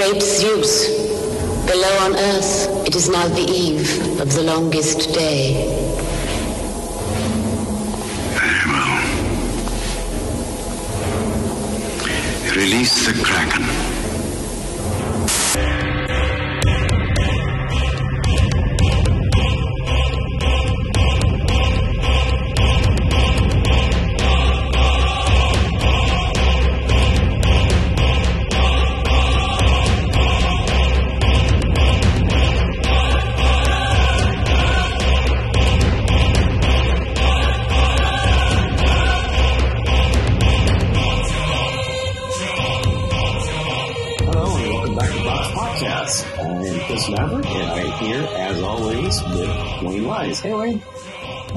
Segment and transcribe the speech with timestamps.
[0.00, 0.88] great Zeus.
[1.66, 5.66] Below on earth, it is now the eve of the longest day.
[8.32, 8.96] Very well.
[12.56, 13.89] Release the Kraken.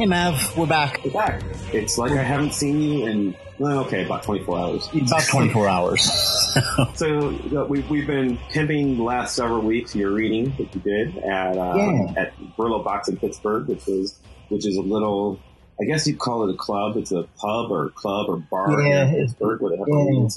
[0.03, 0.99] Hey Mav, we're back.
[1.05, 1.41] we're back.
[1.71, 4.89] It's like I haven't seen you in well, okay, about 24 hours.
[4.93, 6.09] About 24 hours.
[6.95, 11.17] So uh, we, we've been pimping the last several weeks your reading that you did
[11.23, 12.21] at uh, Yeah.
[12.21, 15.39] at Brillobox in Pittsburgh, which is which is a little.
[15.79, 16.97] I guess you'd call it a club.
[16.97, 20.27] It's a pub or club or bar Yeah, in Pittsburgh where they have yeah.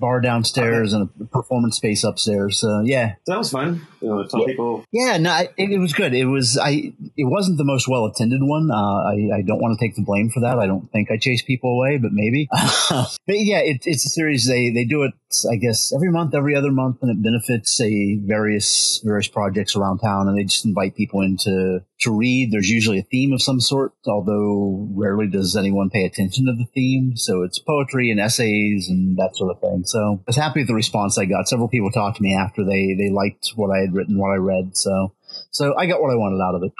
[0.00, 0.10] Audiences.
[0.10, 2.64] Bar downstairs and a performance space upstairs.
[2.64, 3.86] Uh, yeah, So that was fun.
[4.00, 4.46] You know, tell Yeah.
[4.46, 5.18] people yeah.
[5.18, 6.14] No, I- it, it was good.
[6.14, 6.58] It was.
[6.58, 6.92] I.
[7.16, 8.70] It wasn't the most well attended one.
[8.70, 10.58] Uh, I, I don't want to take the blame for that.
[10.58, 12.48] I don't think I chased people away, but maybe.
[12.90, 14.46] but yeah, it, it's a series.
[14.46, 15.12] They they do it.
[15.50, 19.98] I guess every month, every other month, and it benefits a various various projects around
[19.98, 20.28] town.
[20.28, 22.50] And they just invite people in to to read.
[22.52, 26.66] There's usually a theme of some sort, although rarely does anyone pay attention to the
[26.74, 27.16] theme.
[27.16, 29.84] So it's poetry and essays and that sort of thing.
[29.90, 31.48] So I was happy with the response I got.
[31.48, 34.36] Several people talked to me after they they liked what I had written, what I
[34.36, 34.76] read.
[34.76, 35.12] So
[35.50, 36.72] so I got what I wanted out of it.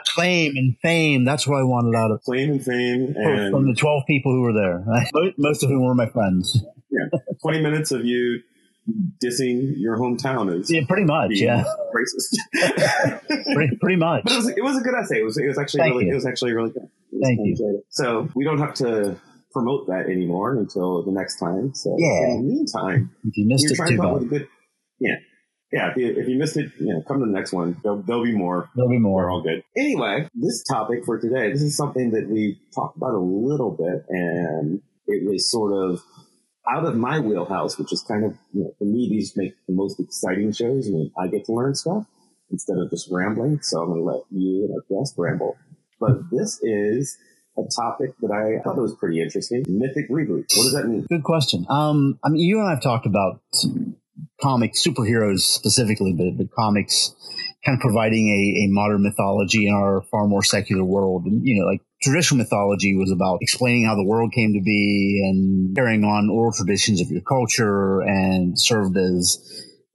[0.00, 1.24] Acclaim and fame.
[1.24, 2.24] That's what I wanted out of it.
[2.24, 4.84] claim and fame and From the 12 people who were there,
[5.38, 6.64] most of whom were my friends.
[6.90, 8.40] yeah, 20 minutes of you
[9.24, 11.30] dissing your hometown is Yeah, pretty much.
[11.32, 13.20] Yeah, racist.
[13.54, 14.24] pretty, pretty much.
[14.24, 15.20] but it was, it was a good essay.
[15.20, 16.12] It was, it was actually Thank really, you.
[16.12, 16.88] it was actually really good.
[17.22, 17.82] Thank you.
[17.90, 19.16] So we don't have to
[19.54, 21.72] promote that anymore until the next time.
[21.74, 22.34] So Yeah.
[22.34, 24.12] in the meantime, If you missed you're it, too bad.
[24.14, 24.48] with a good,
[25.00, 25.14] yeah.
[25.72, 27.76] Yeah, if you, if you missed it, you know, come to the next one.
[27.82, 28.68] There'll, there'll be more.
[28.76, 29.24] There'll be more.
[29.24, 29.64] We're all good.
[29.76, 34.04] Anyway, this topic for today, this is something that we talked about a little bit,
[34.08, 36.00] and it was sort of
[36.70, 39.74] out of my wheelhouse, which is kind of, you know, for me, these make the
[39.74, 42.06] most exciting shows when I get to learn stuff
[42.50, 43.58] instead of just rambling.
[43.62, 45.56] So I'm going to let you and our guest ramble.
[45.98, 47.18] But this is
[47.56, 49.64] a topic that I thought was pretty interesting.
[49.68, 50.44] Mythic reboot.
[50.56, 51.06] What does that mean?
[51.08, 51.66] Good question.
[51.68, 53.40] Um, I mean, you and I have talked about
[54.40, 57.14] comics, superheroes specifically, but, but comics
[57.64, 61.24] kind of providing a, a modern mythology in our far more secular world.
[61.24, 65.22] And, you know, like traditional mythology was about explaining how the world came to be
[65.24, 69.38] and carrying on oral traditions of your culture and served as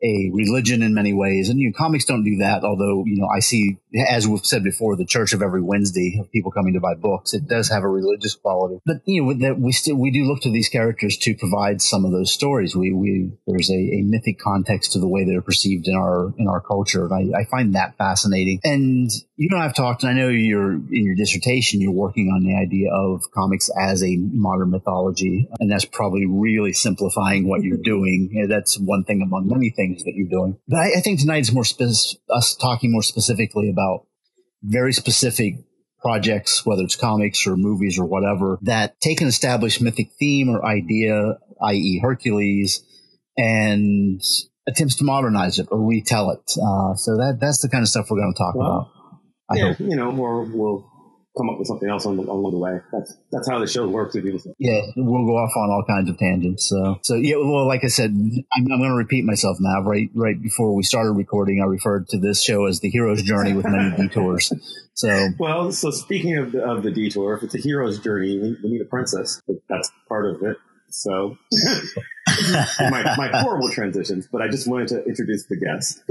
[0.02, 1.50] a religion in many ways.
[1.50, 2.64] And, you know, comics don't do that.
[2.64, 3.78] Although, you know, I see,
[4.10, 7.34] as we've said before, the church of every Wednesday of people coming to buy books.
[7.34, 10.42] It does have a religious quality, but, you know, that we still, we do look
[10.44, 12.76] to these characters to provide some of those stories.
[12.76, 16.48] We, we, there's a, a mythic context to the way they're perceived in our, in
[16.48, 17.06] our culture.
[17.06, 18.60] And I, I find that fascinating.
[18.64, 22.32] And you and I have talked, and I know you're in your dissertation, you're working
[22.34, 25.50] on the idea of comics as a modern mythology.
[25.60, 28.48] And that's probably really simplifying what you're doing.
[28.50, 30.58] That's one thing among many things that you're doing.
[30.68, 31.90] But I, I think tonight is more spec-
[32.30, 34.06] us talking more specifically about
[34.64, 35.56] very specific
[36.02, 40.66] projects, whether it's comics or movies or whatever, that take an established mythic theme or
[40.66, 42.00] idea, i.e.
[42.02, 42.84] Hercules,
[43.38, 44.22] and
[44.68, 46.40] attempts to modernize it or retell it.
[46.52, 48.88] Uh, so that that's the kind of stuff we're going to talk Well, about.
[49.50, 49.80] I yeah, hope.
[49.80, 50.90] you know, or we'll
[51.38, 52.80] come up with something else on the, along the way.
[52.92, 54.16] That's that's how the show works.
[54.16, 54.54] If you listen.
[54.60, 56.68] Yeah, we'll go off on all kinds of tangents.
[56.68, 57.36] So, so yeah.
[57.38, 59.82] Well, like I said, I'm, I'm going to repeat myself now.
[59.82, 63.54] Right, right before we started recording, I referred to this show as the hero's journey
[63.54, 64.52] with many detours.
[64.94, 68.58] So, Well, so speaking of the, of the detour, if it's a hero's journey, we,
[68.62, 69.42] we need a princess.
[69.70, 70.58] That's part of it.
[70.90, 71.38] So,
[72.80, 76.02] my, my horrible transitions, but I just wanted to introduce the guest.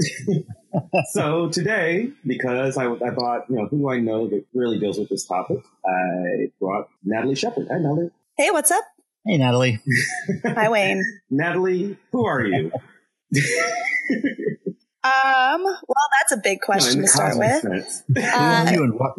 [1.13, 4.99] so today, because I, I thought, you know, who do I know that really deals
[4.99, 7.69] with this topic, I brought Natalie Shepard.
[7.71, 8.11] Hi, Natalie.
[8.37, 8.85] Hey, what's up?
[9.27, 9.81] hey, Natalie.
[10.45, 11.03] Hi, Wayne.
[11.31, 12.71] Natalie, who are you?
[15.05, 17.63] Um, well, that's a big question in to start with.
[17.63, 18.03] sense.
[18.15, 18.27] Who are
[18.67, 19.13] Uh, you and what?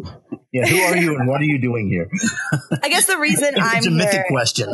[0.52, 2.10] Yeah, who are you and what are you doing here?
[2.84, 4.70] I guess the reason I'm it's a mythic here, question.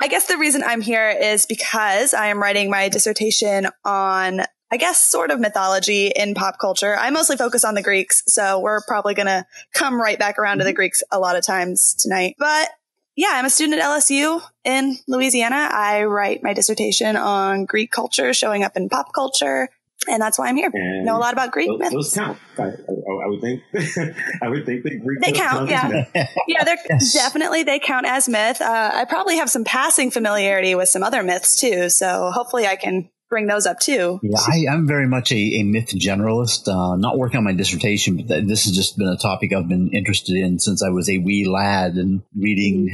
[0.00, 4.76] I guess the reason I'm here is because I am writing my dissertation on, I
[4.76, 6.96] guess, sort of mythology in pop culture.
[6.96, 9.44] I mostly focus on the Greeks, so we're probably going to
[9.74, 10.76] come right back around to the mm-hmm.
[10.76, 12.36] Greeks a lot of times tonight.
[12.38, 12.70] But
[13.16, 15.68] yeah, I'm a student at LSU in Louisiana.
[15.70, 19.68] I write my dissertation on Greek culture showing up in pop culture.
[20.08, 20.70] And that's why I'm here.
[20.72, 21.92] And know a lot about Greek those, myths.
[21.94, 22.38] those count.
[22.58, 23.62] I, I, I would think.
[24.42, 25.88] I would think that Greek They myths count, yeah.
[26.14, 26.28] myth.
[26.48, 27.12] Yeah, they're Yes.
[27.12, 28.60] definitely they count as myth.
[28.62, 32.76] Uh, I probably have some passing familiarity with some other myths too, so hopefully I
[32.76, 34.18] can bring those up too.
[34.22, 36.66] Yeah, I, I'm very much a, a myth generalist.
[36.66, 39.68] Uh, not working on my dissertation, but th- this has just been a topic I've
[39.68, 42.88] been interested in since I was a wee lad and reading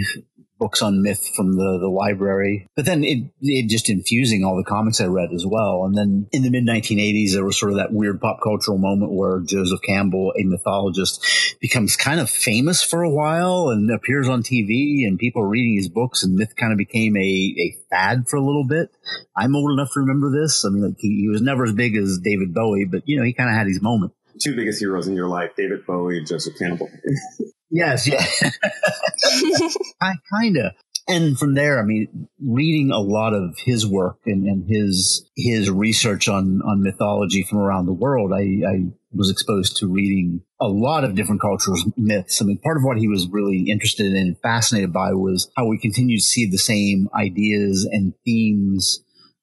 [0.58, 2.68] books on myth from the, the library.
[2.74, 5.84] But then it, it just infusing all the comics I read as well.
[5.84, 9.12] And then in the mid 1980s, there was sort of that weird pop cultural moment
[9.12, 14.42] where Joseph Campbell, a mythologist, becomes kind of famous for a while and appears on
[14.42, 18.28] TV and people are reading his books and myth kind of became a, a fad
[18.28, 18.90] for a little bit.
[19.36, 20.64] I'm old enough to remember this.
[20.64, 23.24] I mean, like he, he was never as big as David Bowie, but you know,
[23.24, 24.12] he kind of had his moment.
[24.42, 26.90] Two biggest heroes in your life: David Bowie and Joseph Campbell.
[27.70, 28.24] Yes, yeah.
[30.00, 30.72] I kind of.
[31.08, 35.70] And from there, I mean, reading a lot of his work and, and his his
[35.70, 40.66] research on on mythology from around the world, I, I was exposed to reading a
[40.66, 42.42] lot of different cultures, myths.
[42.42, 45.66] I mean, part of what he was really interested in and fascinated by was how
[45.66, 49.00] we continue to see the same ideas and themes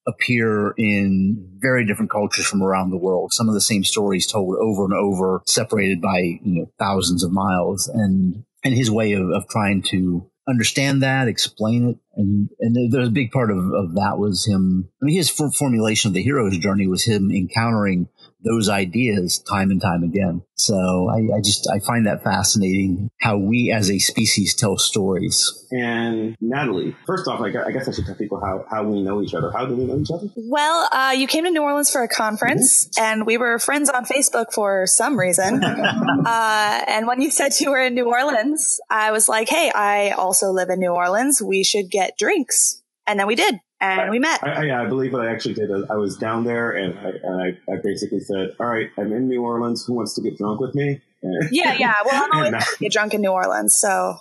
[0.08, 1.60] appear in mm-hmm.
[1.60, 3.34] very different cultures from around the world.
[3.34, 7.32] Some of the same stories told over and over, separated by you know thousands of
[7.32, 12.92] miles, and and his way of, of trying to understand that, explain it, and and
[12.92, 14.90] there's a big part of, of that was him.
[15.02, 18.10] I mean, his for- formulation of the hero's journey was him encountering
[18.44, 20.42] those ideas time and time again.
[20.56, 20.76] So
[21.10, 25.68] I, I just I find that fascinating how we as a species tell stories.
[25.72, 29.02] And Natalie, first off, I gu- I guess I should tell people how, how we
[29.02, 29.52] know each other.
[29.52, 30.28] How do we know each other?
[30.36, 34.06] Well, uh, you came to New Orleans for a conference, and we were friends on
[34.06, 35.64] Facebook for some reason.
[36.26, 40.12] uh, and when you said you were in New Orleans, I was like, "Hey, I
[40.12, 41.42] also live in New Orleans.
[41.42, 44.42] We should get drinks." And then we did, and we met.
[44.44, 45.70] I, I, yeah, I believe what I actually did.
[45.72, 49.28] I was down there and I, and I, I basically said, all right, I'm in
[49.28, 49.86] New Orleans.
[49.86, 51.02] Who wants to get drunk with me?
[51.22, 51.96] And Yeah, yeah.
[52.06, 54.18] Well, I'm always uh, get drunk in New Orleans, so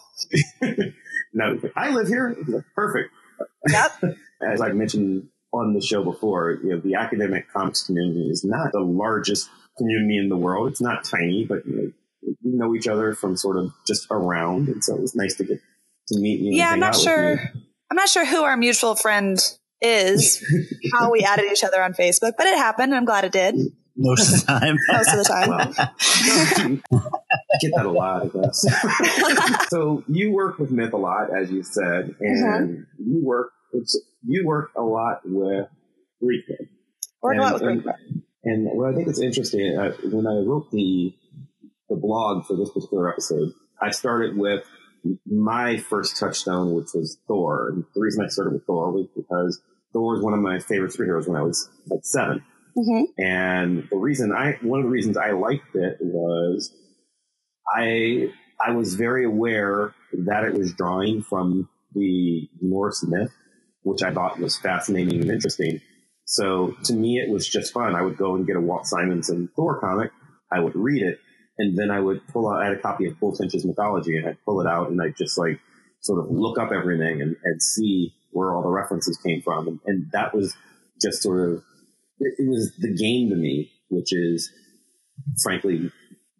[1.32, 2.36] no, I live here.
[2.74, 3.10] Perfect.
[3.68, 3.92] yep.
[4.42, 8.72] As I mentioned on the show before, you know, the academic comics community is not
[8.72, 10.70] the largest community in the world.
[10.70, 11.92] It's not tiny, but you know,
[12.44, 15.44] we know each other from sort of just around, and so it was nice to
[15.44, 15.60] get
[16.08, 16.48] to meet you.
[16.48, 17.52] and Yeah, I'm not sure.
[17.92, 17.98] You.
[18.00, 19.38] I'm not sure who our mutual friend
[19.80, 20.44] is,
[20.92, 22.92] how we added each other on Facebook, but it happened.
[22.92, 23.56] and I'm glad it did
[23.96, 24.76] Most of the time.
[24.92, 26.82] most of the time.
[26.90, 29.68] Well, I get that a lot, I guess.
[29.70, 34.46] so you work with Myth a lot, as you said, and you work it's, you
[34.46, 35.66] work a lot with
[36.20, 36.68] Greek myth.
[37.22, 40.26] Work a lot And- with Greek and- And what I think is interesting, uh, when
[40.26, 41.14] I wrote the
[41.88, 43.50] the blog for this particular episode,
[43.80, 44.64] I started with
[45.26, 47.70] my first touchstone, which was Thor.
[47.70, 49.60] And the reason I started with Thor was because
[49.92, 52.42] Thor was one of my favorite superheroes when I was like seven.
[52.76, 53.04] Mhm.
[53.18, 56.74] And the reason I, one of the reasons I liked it was
[57.76, 58.30] I,
[58.64, 59.94] I was very aware
[60.24, 63.32] that it was drawing from the Norse myth,
[63.82, 65.80] which I thought was fascinating and interesting.
[66.24, 67.94] So to me, it was just fun.
[67.94, 70.10] I would go and get a Walt Simonson Thor comic.
[70.50, 71.18] I would read it
[71.58, 74.44] and then I would pull out, I had a copy of Bulfinch's Mythology and I'd
[74.44, 75.60] pull it out and I'd just like
[76.00, 79.68] sort of look up everything and, and see where all the references came from.
[79.68, 80.54] And, and that was
[81.00, 81.62] just sort of,
[82.18, 84.50] it, it was the game to me, which is
[85.42, 85.90] frankly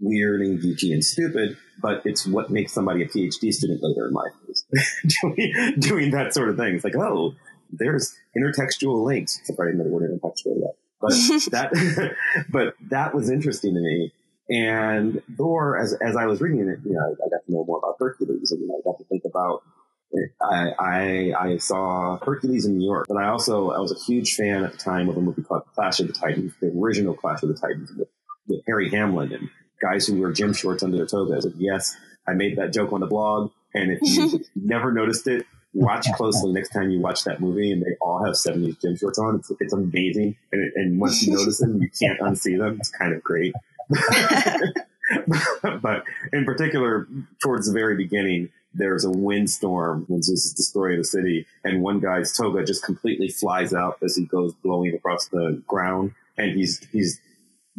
[0.00, 4.12] weird and geeky and stupid, but it's what makes somebody a PhD student later in
[4.12, 4.66] life is
[5.22, 6.74] doing, doing that sort of thing.
[6.74, 7.34] It's like, oh,
[7.72, 9.38] there's intertextual links.
[9.38, 10.76] Except I didn't know the word intertextual yet.
[11.00, 11.10] But
[11.50, 12.14] that,
[12.50, 14.12] but that was interesting to me.
[14.48, 17.64] And Thor, as, as I was reading it, you know, I, I got to know
[17.64, 19.62] more about Hercules and, you know, I got to think about
[20.42, 24.34] I, I I saw Hercules in New York, but I also I was a huge
[24.34, 27.42] fan at the time of a movie called Clash of the Titans, the original Clash
[27.42, 28.08] of the Titans with,
[28.46, 29.48] with Harry Hamlin and
[29.80, 31.44] guys who wear gym shorts under their togas.
[31.44, 31.96] And yes,
[32.28, 36.52] I made that joke on the blog, and if you never noticed it, watch closely
[36.52, 39.36] next time you watch that movie, and they all have '70s gym shorts on.
[39.36, 42.76] It's it's amazing, and, and once you notice them, you can't unsee them.
[42.80, 43.54] It's kind of great.
[45.82, 47.06] but in particular,
[47.42, 52.00] towards the very beginning, there's a windstorm when Zeus is destroying the city, and one
[52.00, 56.80] guy's toga just completely flies out as he goes blowing across the ground, and he's
[56.90, 57.20] he's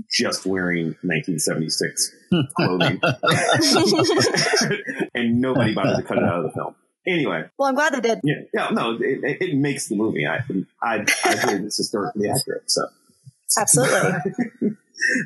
[0.09, 2.11] just wearing 1976
[2.55, 2.99] clothing,
[5.13, 6.75] and nobody bothered to cut it out of the film.
[7.05, 8.21] Anyway, Well, I'm glad they did.
[8.23, 10.25] yeah, yeah, no, it, it, it makes the movie.
[10.25, 10.37] I
[10.81, 12.69] I I agree it's historically accurate.
[12.71, 12.87] So
[13.59, 14.71] Absolutely.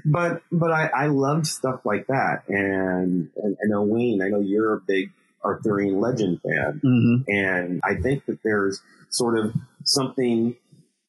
[0.06, 4.76] But but I, I loved stuff like that and, and and Owain, I know you're
[4.76, 5.12] a big
[5.44, 6.82] Arthurian legend fan.
[6.84, 7.24] Mhm.
[7.28, 10.56] And I think that there's sort of something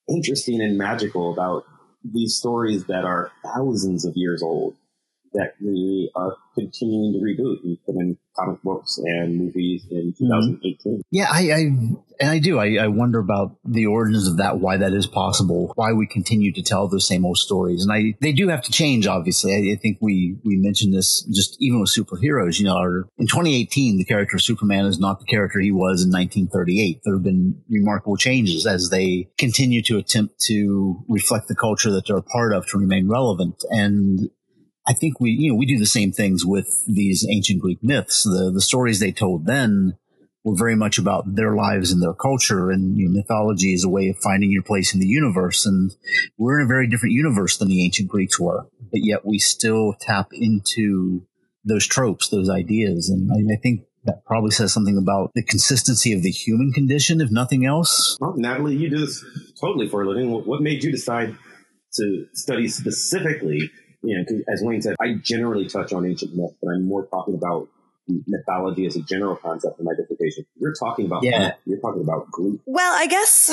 [0.09, 1.65] interesting and magical about
[2.05, 4.77] these stories that are thousands of years old
[5.38, 10.25] that we are continuing to reboot and put in comic books and movies in mm-hmm.
[10.25, 11.02] 2018.
[11.11, 11.59] Yeah, I, I
[12.21, 12.59] and I do.
[12.59, 16.52] I, I wonder about the origins of that, why that is possible, why we continue
[16.52, 19.07] to tell those same old stories, and I they do have to change.
[19.07, 22.59] Obviously, I, I think we we mentioned this just even with superheroes.
[22.59, 26.02] You know, our, in 2018, the character of Superman is not the character he was
[26.02, 27.00] in 1938.
[27.04, 32.07] There have been remarkable changes as they continue to attempt to reflect the culture that
[32.07, 34.30] they're a part of to remain relevant and.
[34.88, 38.23] I think we, you know, we do the same things with these ancient Greek myths.
[38.23, 39.99] The the stories they told then
[40.45, 42.71] were very much about their lives and their culture.
[42.71, 45.66] And you know, mythology is a way of finding your place in the universe.
[45.66, 45.95] And
[46.38, 49.95] we're in a very different universe than the ancient Greeks were, but yet we still
[50.00, 51.26] tap into
[51.64, 53.11] those tropes, those ideas.
[53.11, 57.21] And I, I think that probably says something about the consistency of the human condition,
[57.21, 58.16] if nothing else.
[58.21, 59.23] Well, Natalie, you do this
[59.61, 60.30] totally for a living.
[60.30, 61.37] What what made you decide
[61.95, 63.71] to study specifically?
[64.02, 67.07] You know, 'cause as Wayne said, I generally touch on ancient myth, but I'm more
[67.07, 67.69] talking about
[68.26, 70.47] mythology as a general concept in my dissertation.
[70.57, 71.38] You're talking about Yeah.
[71.38, 71.55] myth.
[71.67, 72.61] You're talking about Greek.
[72.64, 73.50] Well, I guess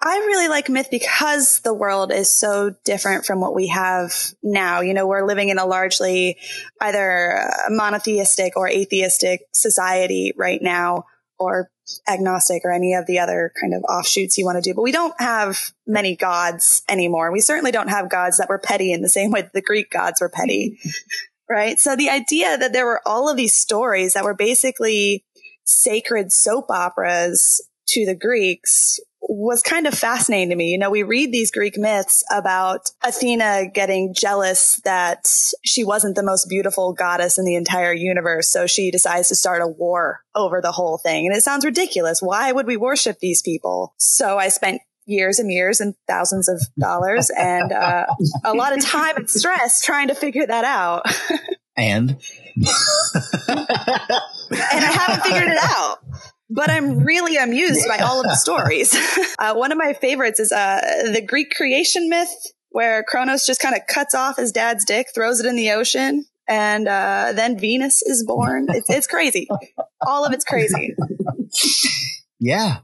[0.00, 4.12] I really like myth because the world is so different from what we have
[4.42, 4.80] now.
[4.80, 6.38] You know, we're living in a largely
[6.80, 11.04] either uh, monotheistic or atheistic society right now,
[11.38, 11.68] or
[12.08, 14.74] agnostic or any of the other kind of offshoots you want to do.
[14.74, 17.32] But we don't have many gods anymore.
[17.32, 19.90] We certainly don't have gods that were petty in the same way that the Greek
[19.90, 20.78] gods were petty.
[21.48, 21.78] right?
[21.78, 25.24] So the idea that there were all of these stories that were basically
[25.64, 30.68] sacred soap operas to the Greeks was kind of fascinating to me.
[30.68, 35.26] You know, we read these Greek myths about Athena getting jealous that
[35.64, 38.48] she wasn't the most beautiful goddess in the entire universe.
[38.48, 41.26] So she decides to start a war over the whole thing.
[41.26, 42.20] And it sounds ridiculous.
[42.20, 43.94] Why would we worship these people?
[43.98, 48.06] So I spent years and years and thousands of dollars and uh,
[48.44, 51.02] a lot of time and stress trying to figure that out.
[51.80, 52.16] And
[52.58, 52.66] and
[54.84, 55.98] I haven't figured it out.
[56.50, 58.96] But I'm really amused by all of the stories.
[59.40, 60.80] Uh, one of my favorites is uh,
[61.12, 62.28] the Greek creation myth,
[62.70, 66.24] where Kronos just kind of cuts off his dad's dick, throws it in the ocean,
[66.48, 68.66] and uh, then Venus is born.
[68.68, 69.46] It's, it's crazy.
[70.04, 70.96] All of it's crazy.
[72.40, 72.78] yeah,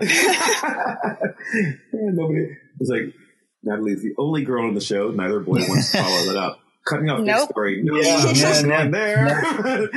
[0.00, 0.08] And
[2.16, 2.48] nobody
[2.78, 3.14] was like,
[3.62, 5.10] Natalie's the only girl on the show.
[5.10, 6.60] Neither boy wants to follow that up.
[6.86, 7.48] Cutting off Nope.
[7.48, 7.82] the story.
[7.82, 8.78] No, Yeah, I'm yeah, just yeah.
[8.78, 9.88] going there.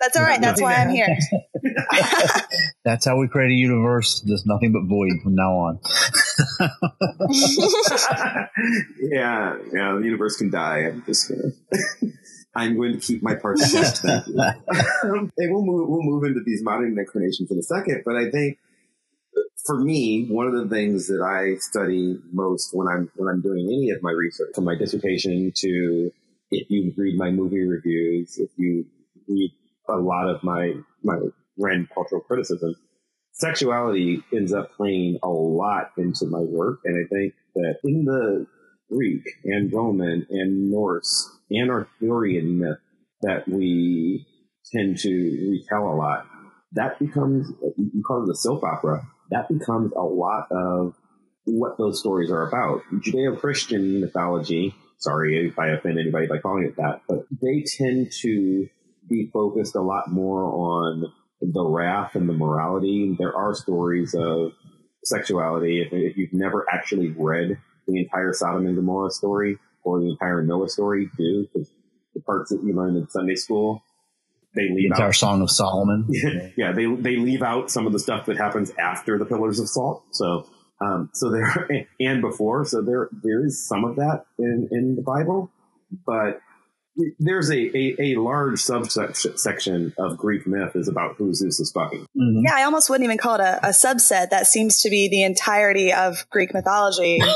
[0.00, 0.40] That's all right.
[0.40, 1.06] That's why I'm here.
[2.84, 4.22] that's how we create a universe.
[4.26, 5.78] There's nothing but void from now on.
[8.98, 10.78] yeah, yeah, the universe can die.
[10.78, 11.52] I'm just gonna.
[12.54, 13.58] I'm going to keep my part.
[13.60, 14.10] Thank you.
[14.10, 15.88] and we'll move.
[15.88, 18.02] We'll move into these modern incarnations in a second.
[18.04, 18.58] But I think,
[19.66, 23.66] for me, one of the things that I study most when I'm when I'm doing
[23.66, 26.10] any of my research, from my dissertation to
[26.50, 28.86] if you read my movie reviews, if you
[29.28, 29.52] read
[29.90, 31.18] a lot of my my
[31.58, 32.74] Rand cultural criticism,
[33.32, 36.80] sexuality ends up playing a lot into my work.
[36.84, 38.46] And I think that in the
[38.90, 42.78] Greek and Roman and Norse and Arthurian myth
[43.22, 44.26] that we
[44.72, 46.26] tend to retell a lot,
[46.72, 50.94] that becomes, you call it a soap opera, that becomes a lot of
[51.44, 52.82] what those stories are about.
[52.94, 58.68] Judeo-Christian mythology, sorry if I offend anybody by calling it that, but they tend to
[59.10, 63.16] be focused a lot more on the wrath and the morality.
[63.18, 64.52] There are stories of
[65.04, 65.82] sexuality.
[65.82, 70.42] If, if you've never actually read the entire Sodom and Gomorrah story or the entire
[70.42, 71.70] Noah story, do because
[72.14, 73.82] the parts that you learn in Sunday school,
[74.54, 75.14] they The leave entire out.
[75.14, 76.06] Song of Solomon.
[76.56, 79.68] yeah, they they leave out some of the stuff that happens after the Pillars of
[79.68, 80.04] Salt.
[80.12, 80.46] So.
[80.82, 81.68] Um, so there
[82.00, 85.50] and before, so there there is some of that in, in the Bible,
[86.06, 86.40] but
[87.18, 92.06] there's a, a, a large subsection of Greek myth is about who Zeus is fucking.
[92.16, 92.42] Mhm.
[92.44, 94.30] Yeah, I almost wouldn't even call it a, a subset.
[94.30, 97.20] That seems to be the entirety of Greek mythology.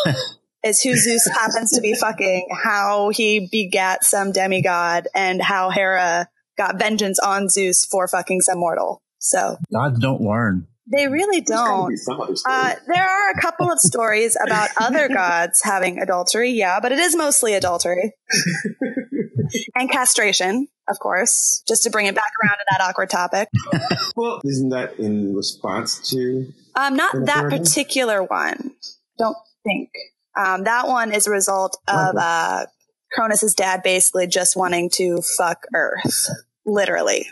[0.65, 6.29] is who Zeus happens to be fucking, how he begat some demigod, and how Hera
[6.57, 9.03] got vengeance on Zeus for fucking some mortal.
[9.19, 10.67] So Gods don't learn.
[10.87, 11.89] They really don't.
[11.89, 12.55] be some other story.
[12.55, 16.99] Uh, there are a couple of stories about other gods having adultery, yeah, but it
[16.99, 18.13] is mostly adultery.
[19.75, 23.49] and castration, of course, just to bring it back around to that awkward topic.
[24.17, 26.53] well, isn't that in response to?
[26.75, 27.59] Um, not that Florida?
[27.59, 28.73] particular one.
[29.19, 29.91] Don't think.
[30.37, 32.67] Um, that one is a result of uh,
[33.13, 36.29] Cronus's dad basically just wanting to fuck Earth.
[36.67, 37.27] literally.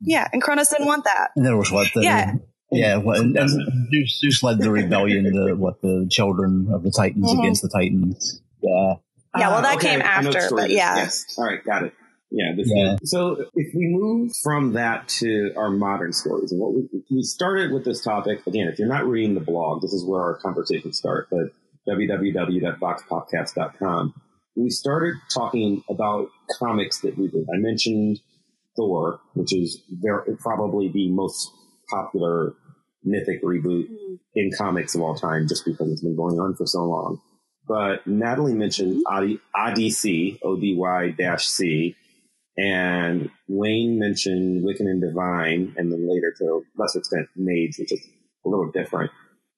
[0.00, 1.30] Yeah, and Cronus didn't want that.
[1.36, 2.32] And there was what the Yeah.
[2.72, 3.50] Yeah, what, and, and
[3.90, 7.38] Zeus, Zeus led the rebellion to what the children of the Titans Mhm.
[7.40, 8.40] against the Titans.
[8.62, 8.94] Yeah,
[9.38, 10.96] Yeah, well, that okay, came I know the after, but yeah.
[10.96, 11.34] Yes.
[11.38, 11.92] All right, got it.
[12.30, 12.54] Yeah.
[12.56, 12.96] This Yeah.
[13.04, 17.70] So if we move from that to our modern stories, and what we, we started
[17.72, 20.96] with this topic again, if you're not reading the blog, this is where our conversations
[20.96, 21.28] start.
[21.30, 21.50] But
[21.88, 24.14] www.voxpopcast.com.
[24.56, 27.46] We started talking about comics that we did.
[27.54, 28.20] I mentioned
[28.76, 31.50] Thor, which is very, probably the most
[31.90, 32.54] popular
[33.04, 34.14] mythic reboot mm-hmm.
[34.34, 37.20] in comics of all time, just because it's been going on for so long.
[37.66, 39.16] But Natalie mentioned mm-hmm.
[39.16, 41.96] Odi- Odyssey, O D Y dash C,
[42.56, 47.92] and Wayne mentioned Wicked and Divine, and then later to a lesser extent Mage, which
[47.92, 48.06] is
[48.44, 49.10] a little different.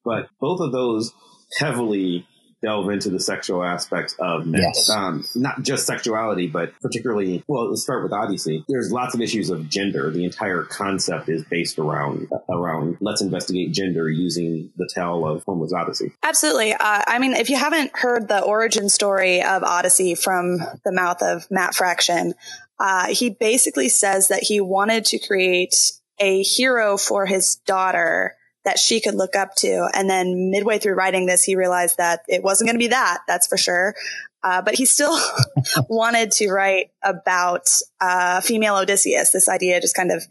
[0.04, 1.12] But both of those
[1.58, 2.26] heavily
[2.64, 4.62] delve into the sexual aspects of myth.
[4.62, 4.90] Yes.
[4.90, 8.64] Um, not just sexuality, but particularly, well, let's start with Odyssey.
[8.68, 10.10] There's lots of issues of gender.
[10.10, 15.72] The entire concept is based around, around let's investigate gender using the tale of Homer's
[15.72, 16.12] Odyssey.
[16.22, 16.72] Absolutely.
[16.72, 21.22] Uh, I mean, if you haven't heard the origin story of Odyssey from the mouth
[21.22, 22.34] of Matt Fraction,
[22.80, 25.74] uh, he basically says that he wanted to create
[26.18, 29.88] a hero for his daughter that she could look up to.
[29.94, 33.18] And then midway through writing this, he realized that it wasn't going to be that,
[33.28, 33.94] that's for sure.
[34.42, 35.18] Uh, but he still
[35.88, 37.68] wanted to write about
[38.00, 39.30] uh, female Odysseus.
[39.30, 40.22] This idea just kind of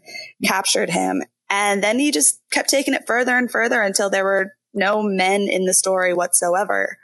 [0.44, 1.22] captured him.
[1.50, 5.42] And then he just kept taking it further and further until there were no men
[5.48, 6.98] in the story whatsoever.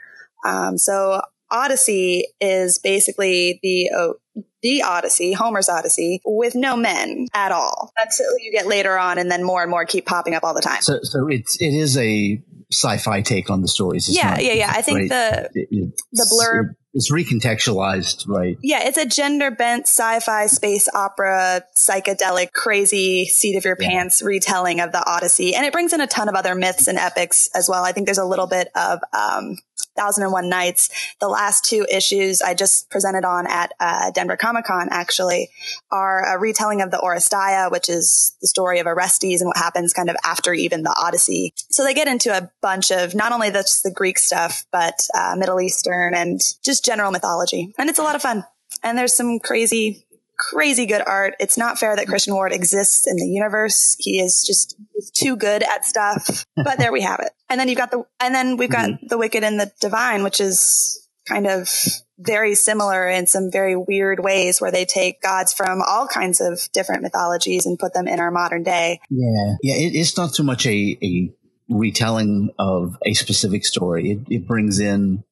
[0.44, 1.20] Um, so
[1.50, 4.14] Odyssey is basically the oh,
[4.62, 9.18] the Odyssey, Homer's Odyssey, with no men at all That's until you get later on,
[9.18, 10.82] and then more and more keep popping up all the time.
[10.82, 14.08] so so it's it is a sci-fi take on the stories.
[14.08, 14.72] It's yeah, not- yeah, yeah.
[14.74, 15.08] I think right.
[15.08, 18.56] the It- the blurb- it's recontextualized, right?
[18.62, 23.88] Yeah, it's a gender bent sci-fi space opera, psychedelic, crazy seat of your Yeah.
[23.88, 25.54] pants retelling of the Odyssey.
[25.54, 27.84] And it brings in a ton of other myths and epics as well.
[27.84, 29.58] I think there's a little bit of, um,
[29.96, 30.90] Thousand and One Nights.
[31.20, 35.50] The last two issues I just presented on at uh, Denver Comic Con actually
[35.90, 39.92] are a retelling of the Oresteia, which is the story of Orestes and what happens
[39.92, 41.54] kind of after even the Odyssey.
[41.70, 45.34] So they get into a bunch of not only the, the Greek stuff, but uh,
[45.36, 47.74] Middle Eastern and just general mythology.
[47.78, 48.44] And it's a lot of fun.
[48.82, 50.06] And there's some crazy,
[50.38, 51.34] crazy good art.
[51.40, 53.96] It's not fair that Christian Ward exists in the universe.
[53.98, 54.76] He is just
[55.14, 56.46] too good at stuff.
[56.62, 57.32] But there we have it.
[57.48, 59.06] And then you've got the, and then we've got mm-hmm.
[59.06, 61.70] the Wicked and the Divine, which is kind of
[62.18, 66.60] very similar in some very weird ways where they take gods from all kinds of
[66.72, 69.00] different mythologies and put them in our modern day.
[69.08, 69.74] Yeah, yeah.
[69.76, 71.32] It, it's not so much a, a
[71.70, 74.10] retelling of a specific story.
[74.10, 75.24] It, it brings in.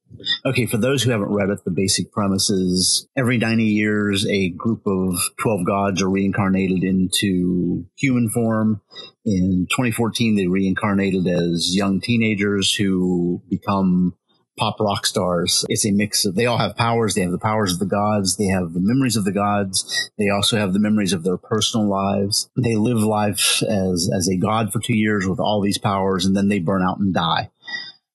[0.44, 4.50] Okay, for those who haven't read it, the basic premise is every 90 years, a
[4.50, 8.80] group of 12 gods are reincarnated into human form.
[9.24, 14.14] In 2014, they reincarnated as young teenagers who become
[14.58, 15.64] pop rock stars.
[15.68, 17.14] It's a mix of, they all have powers.
[17.14, 18.36] They have the powers of the gods.
[18.36, 20.10] They have the memories of the gods.
[20.18, 22.50] They also have the memories of their personal lives.
[22.56, 26.36] They live life as, as a god for two years with all these powers and
[26.36, 27.50] then they burn out and die.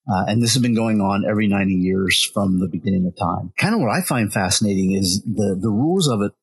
[0.08, 3.54] Uh, and this has been going on every 90 years from the beginning of time.
[3.58, 6.34] Kind of what I find fascinating is the, the rules of it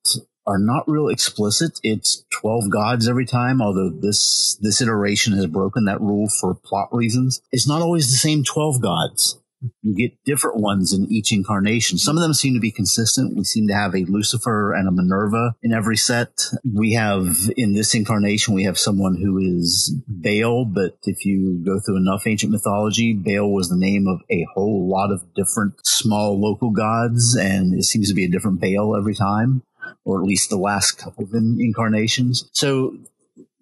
[0.47, 1.79] are not real explicit.
[1.83, 6.89] It's 12 gods every time, although this, this iteration has broken that rule for plot
[6.91, 7.43] reasons.
[7.53, 9.40] It's not always the same 12 gods.
[9.83, 11.99] You get different ones in each incarnation.
[11.99, 13.37] Some of them seem to be consistent.
[13.37, 16.33] We seem to have a Lucifer and a Minerva in every set.
[16.65, 21.79] We have in this incarnation, we have someone who is Baal, but if you go
[21.79, 26.41] through enough ancient mythology, Baal was the name of a whole lot of different small
[26.41, 29.63] local gods, and it seems to be a different Baal every time,
[30.05, 32.49] or at least the last couple of incarnations.
[32.53, 32.97] So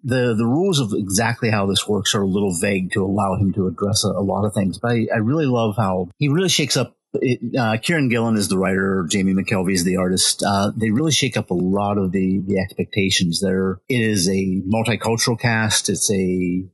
[0.03, 3.53] the the rules of exactly how this works are a little vague to allow him
[3.53, 4.77] to address a, a lot of things.
[4.77, 6.95] But I, I really love how he really shakes up.
[7.13, 9.05] It, uh, Kieron Gillen is the writer.
[9.09, 10.43] Jamie McKelvie is the artist.
[10.45, 13.41] Uh, they really shake up a lot of the the expectations.
[13.41, 15.89] There, it is a multicultural cast.
[15.89, 16.65] It's a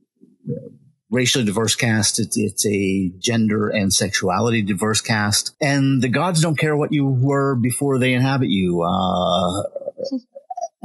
[1.10, 2.18] racially diverse cast.
[2.18, 5.54] It's, it's a gender and sexuality diverse cast.
[5.60, 8.82] And the gods don't care what you were before they inhabit you.
[8.82, 9.62] Uh,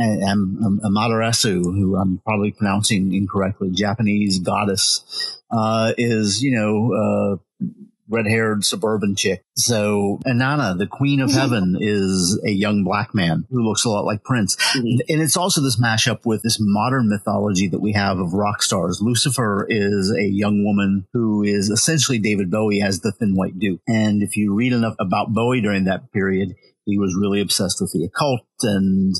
[0.02, 7.68] and um, Amaterasu, who I'm probably pronouncing incorrectly, Japanese goddess, uh, is, you know, uh,
[8.12, 9.44] red haired suburban chick.
[9.56, 14.06] So Inanna, the queen of heaven, is a young black man who looks a lot
[14.06, 14.58] like Prince.
[14.76, 19.00] And it's also this mashup with this modern mythology that we have of rock stars.
[19.02, 23.80] Lucifer is a young woman who is essentially David Bowie as the thin white duke.
[23.88, 27.94] And if you read enough about Bowie during that period, he was really obsessed with
[27.94, 29.16] the occult and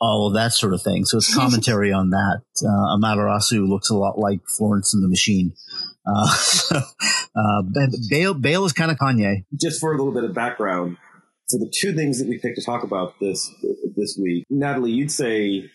[0.00, 1.04] all of that sort of thing.
[1.04, 2.42] So it's commentary on that.
[2.62, 5.52] Uh, Amaterasu looks a lot like Florence and the Machine.
[6.06, 7.62] Uh, so, uh,
[8.10, 9.44] Baal, Baal is kind of Kanye.
[9.60, 10.96] Just for a little bit of background,
[11.50, 13.52] so the two things that we picked to talk about this
[13.96, 15.68] this week, Natalie, you'd say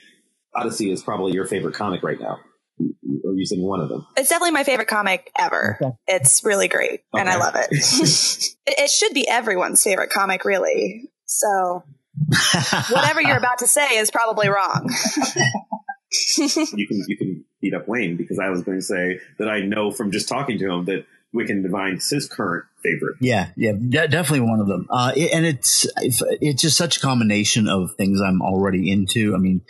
[0.56, 2.40] Odyssey is probably your favorite comic right now.
[2.80, 4.06] Or you said one of them.
[4.16, 5.78] It's definitely my favorite comic ever.
[5.82, 5.92] Okay.
[6.08, 7.22] It's really great, okay.
[7.22, 7.68] and I love it.
[8.66, 11.10] it should be everyone's favorite comic, really.
[11.26, 11.84] So
[12.90, 14.90] whatever you're about to say is probably wrong.
[16.38, 19.62] you can you can beat up Wayne because I was going to say that I
[19.62, 23.18] know from just talking to him that Wicked Divine's his current favorite.
[23.20, 24.88] Yeah, yeah, de- definitely one of them.
[24.90, 29.36] Uh, it, and it's it's just such a combination of things I'm already into.
[29.36, 29.62] I mean,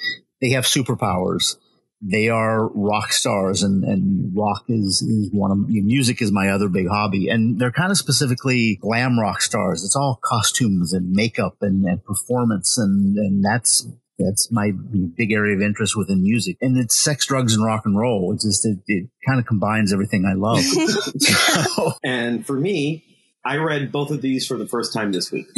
[0.41, 1.55] they have superpowers.
[2.01, 6.69] They are rock stars, and, and rock is, is one of music is my other
[6.69, 7.29] big hobby.
[7.29, 9.83] And they're kind of specifically glam rock stars.
[9.83, 14.71] It's all costumes and makeup and, and performance, and and that's that's my
[15.17, 16.57] big area of interest within music.
[16.61, 18.33] And it's sex, drugs, and rock and roll.
[18.33, 20.61] It just, it, it kind of combines everything I love.
[21.17, 21.93] so.
[22.03, 23.03] And for me,
[23.43, 25.47] I read both of these for the first time this week.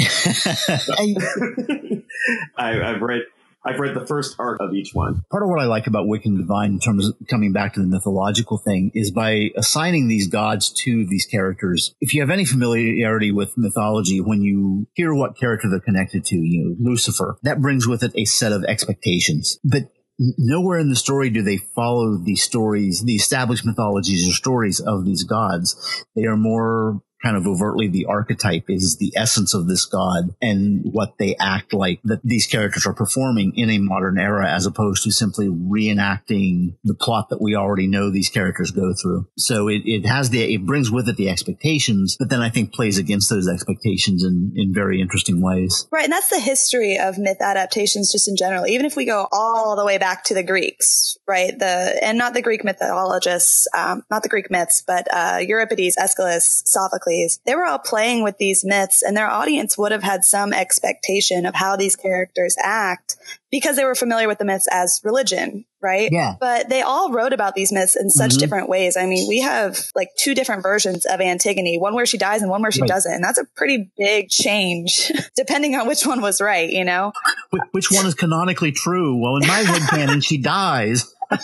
[2.58, 3.21] I, I've read
[3.67, 5.21] I've read the first arc of each one.
[5.30, 7.88] Part of what I like about Wicked Divine in terms of coming back to the
[7.88, 11.93] mythological thing is by assigning these gods to these characters.
[11.99, 16.36] If you have any familiarity with mythology, when you hear what character they're connected to,
[16.38, 19.60] you know, Lucifer, that brings with it a set of expectations.
[19.63, 19.84] But
[20.19, 25.06] nowhere in the story do they follow the stories, the established mythologies or stories of
[25.06, 26.06] these gods.
[26.15, 30.82] They are more kind of overtly the archetype is the essence of this god and
[30.84, 35.03] what they act like that these characters are performing in a modern era as opposed
[35.03, 39.27] to simply reenacting the plot that we already know these characters go through.
[39.38, 42.73] So it, it has the, it brings with it the expectations, but then I think
[42.73, 45.88] plays against those expectations in, in very interesting ways.
[45.91, 46.03] Right.
[46.03, 48.67] And that's the history of myth adaptations just in general.
[48.67, 51.58] Even if we go all the way back to the Greeks, right?
[51.58, 56.63] The, and not the Greek mythologists, um, not the Greek myths, but, uh, Euripides, Aeschylus,
[56.65, 57.07] Sophocles,
[57.46, 61.46] they were all playing with these myths and their audience would have had some expectation
[61.46, 63.15] of how these characters act
[63.52, 66.10] because they were familiar with the myths as religion, right?
[66.12, 66.36] Yeah.
[66.39, 68.39] But they all wrote about these myths in such mm-hmm.
[68.39, 68.98] different ways.
[68.98, 72.52] I mean, we have like two different versions of Antigone, one where she dies and
[72.52, 72.89] one where she right.
[72.89, 73.13] doesn't.
[73.13, 77.13] And that's a pretty big change depending on which one was right, you know?
[77.72, 79.15] Which one is canonically true?
[79.15, 81.13] Well, in my head canon, she dies.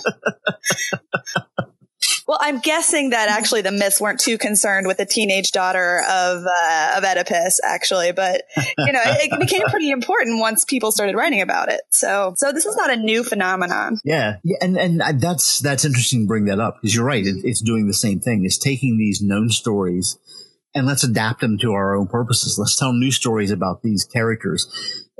[2.27, 6.43] Well, I'm guessing that actually the myths weren't too concerned with the teenage daughter of
[6.45, 11.15] uh, of Oedipus, actually, but you know, it, it, became pretty important once people started
[11.15, 11.81] writing about it.
[11.89, 13.99] So, so this is not a new phenomenon.
[14.03, 17.25] Yeah, yeah, and and that's that's interesting to bring that up because you're right.
[17.25, 18.45] It, it's doing the same thing.
[18.45, 20.17] It's taking these known stories
[20.75, 22.57] and let's adapt them to our own purposes.
[22.57, 24.67] Let's tell new stories about these characters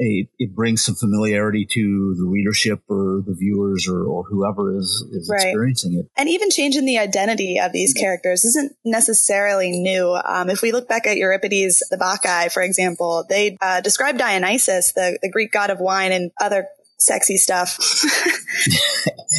[0.05, 5.05] it, it brings some familiarity to the readership or the viewers or, or whoever is,
[5.11, 5.41] is right.
[5.41, 6.09] experiencing it.
[6.17, 10.13] And even changing the identity of these characters isn't necessarily new.
[10.13, 14.93] Um, if we look back at Euripides, the Bacchae, for example, they uh, describe Dionysus,
[14.93, 16.67] the, the Greek god of wine and other
[16.99, 17.77] sexy stuff.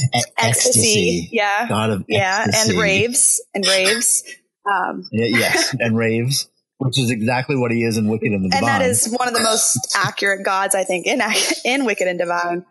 [0.08, 4.24] ecstasy, ecstasy, yeah, god of yeah, and raves and raves.
[4.66, 6.48] Um, yes, and raves
[6.84, 8.68] which is exactly what he is in Wicked and the Divine.
[8.68, 11.22] And that is one of the most accurate gods, I think, in
[11.64, 12.66] in Wicked and Divine.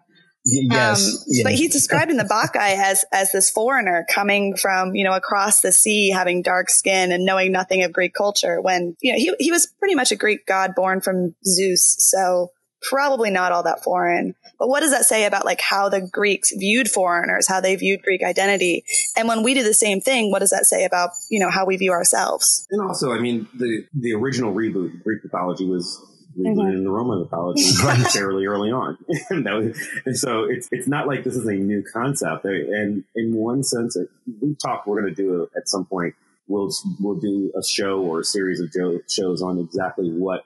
[0.46, 4.94] yes, um, yes, but he's described in the Bacchae as as this foreigner coming from
[4.94, 8.62] you know across the sea, having dark skin and knowing nothing of Greek culture.
[8.62, 12.52] When you know he he was pretty much a Greek god born from Zeus, so
[12.84, 14.36] probably not all that foreign.
[14.64, 18.02] But what does that say about like how the Greeks viewed foreigners, how they viewed
[18.02, 18.86] Greek identity?
[19.18, 21.66] And when we do the same thing, what does that say about, you know, how
[21.66, 22.66] we view ourselves?
[22.72, 26.02] And also, I mean, the, the original reboot, Greek mythology was
[26.40, 26.62] mm-hmm.
[26.62, 27.72] in the Roman mythology
[28.14, 28.98] fairly early on.
[29.30, 32.46] and, was, and, so it's, it's not like this is a new concept.
[32.46, 33.98] And in one sense,
[34.42, 36.16] we talk, we're going to do a, at some point,
[36.48, 36.70] we'll,
[37.02, 38.74] we'll do a show or a series of
[39.10, 40.46] shows on exactly what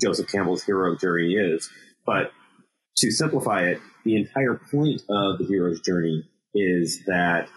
[0.00, 1.68] Joseph Campbell's hero journey is.
[2.06, 2.30] But
[3.02, 7.48] to simplify it, the entire point of the hero's journey is that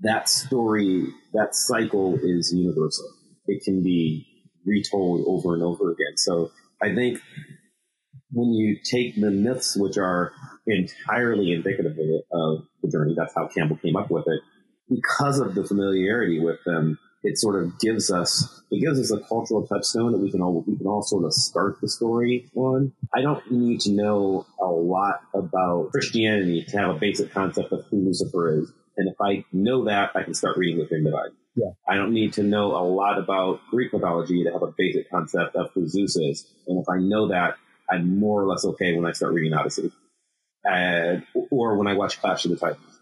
[0.00, 3.08] that story, that cycle is universal.
[3.46, 4.26] It can be
[4.66, 6.16] retold over and over again.
[6.16, 6.50] So
[6.82, 7.20] I think
[8.32, 10.32] when you take the myths, which are
[10.66, 11.92] entirely indicative
[12.32, 14.40] of the journey, that's how Campbell came up with it,
[14.88, 19.20] because of the familiarity with them, it sort of gives us it gives us a
[19.26, 22.92] cultural touchstone that we can all we can all sort of start the story on.
[23.14, 27.84] I don't need to know a lot about Christianity to have a basic concept of
[27.90, 28.72] who Lucifer is.
[28.96, 31.30] And if I know that, I can start reading and Divine.
[31.56, 31.70] Yeah.
[31.88, 35.56] I don't need to know a lot about Greek mythology to have a basic concept
[35.56, 36.46] of who Zeus is.
[36.68, 37.56] And if I know that,
[37.90, 39.92] I'm more or less okay when I start reading Odyssey.
[40.68, 41.16] uh,
[41.50, 43.00] or when I watch Clash of the Titans.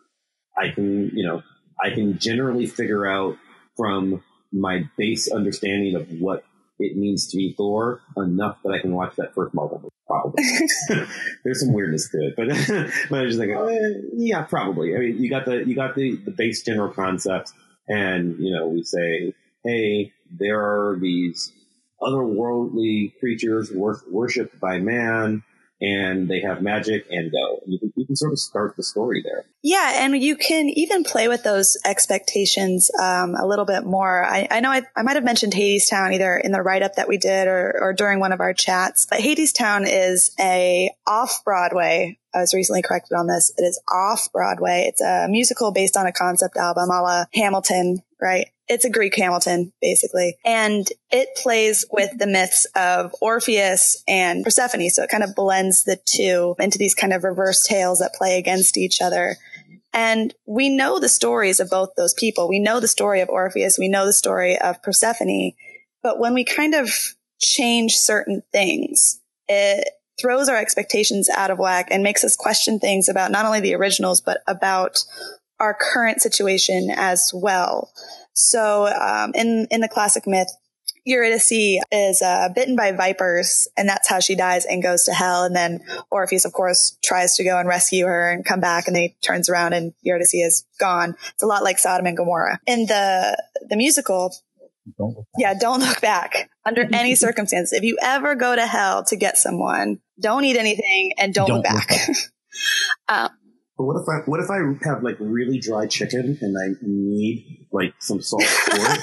[0.56, 1.42] I can, you know,
[1.82, 3.36] I can generally figure out
[3.76, 6.44] from my base understanding of what
[6.78, 9.92] it means to be Thor enough that I can watch that first Marvel movie.
[10.06, 10.44] Probably.
[11.44, 12.48] There's some weirdness to it, but,
[13.10, 14.94] but I was just like, eh, yeah, probably.
[14.94, 17.52] I mean, you got the you got the the base general concept,
[17.88, 19.32] and you know, we say,
[19.64, 21.52] hey, there are these
[22.02, 25.42] otherworldly creatures wor- worshipped by man
[25.82, 27.60] and they have magic and go.
[27.66, 29.44] You can, you can sort of start the story there.
[29.62, 34.24] Yeah, and you can even play with those expectations um, a little bit more.
[34.24, 37.08] I, I know I, I, might have mentioned Hadestown either in the write up that
[37.08, 42.16] we did or, or during one of our chats, but Hadestown is a off Broadway.
[42.32, 43.52] I was recently corrected on this.
[43.58, 44.86] It is off Broadway.
[44.88, 48.46] It's a musical based on a concept album a la Hamilton, right?
[48.68, 50.38] It's a Greek Hamilton, basically.
[50.44, 54.88] And it plays with the myths of Orpheus and Persephone.
[54.90, 58.38] So it kind of blends the two into these kind of reverse tales that play
[58.38, 59.36] against each other.
[59.92, 62.48] And we know the stories of both those people.
[62.48, 63.78] We know the story of Orpheus.
[63.78, 65.52] We know the story of Persephone.
[66.02, 66.90] But when we kind of
[67.40, 69.88] change certain things, it
[70.20, 73.74] throws our expectations out of whack and makes us question things about not only the
[73.74, 74.98] originals, but about
[75.62, 77.90] our current situation as well.
[78.34, 80.48] So um, in in the classic myth,
[81.04, 85.44] Eurydice is uh, bitten by vipers, and that's how she dies and goes to hell.
[85.44, 88.96] And then Orpheus, of course, tries to go and rescue her and come back, and
[88.96, 91.14] he turns around and Eurydice is gone.
[91.34, 92.58] It's a lot like Sodom and Gomorrah.
[92.66, 94.34] In the the musical,
[94.98, 97.72] don't yeah, don't look back under any circumstance.
[97.72, 101.56] If you ever go to hell to get someone, don't eat anything and don't, don't
[101.58, 101.90] look back.
[101.90, 102.16] Look back.
[103.08, 103.30] um,
[103.82, 107.66] but what if I what if I have like really dry chicken and I need
[107.72, 109.00] like some salt for it?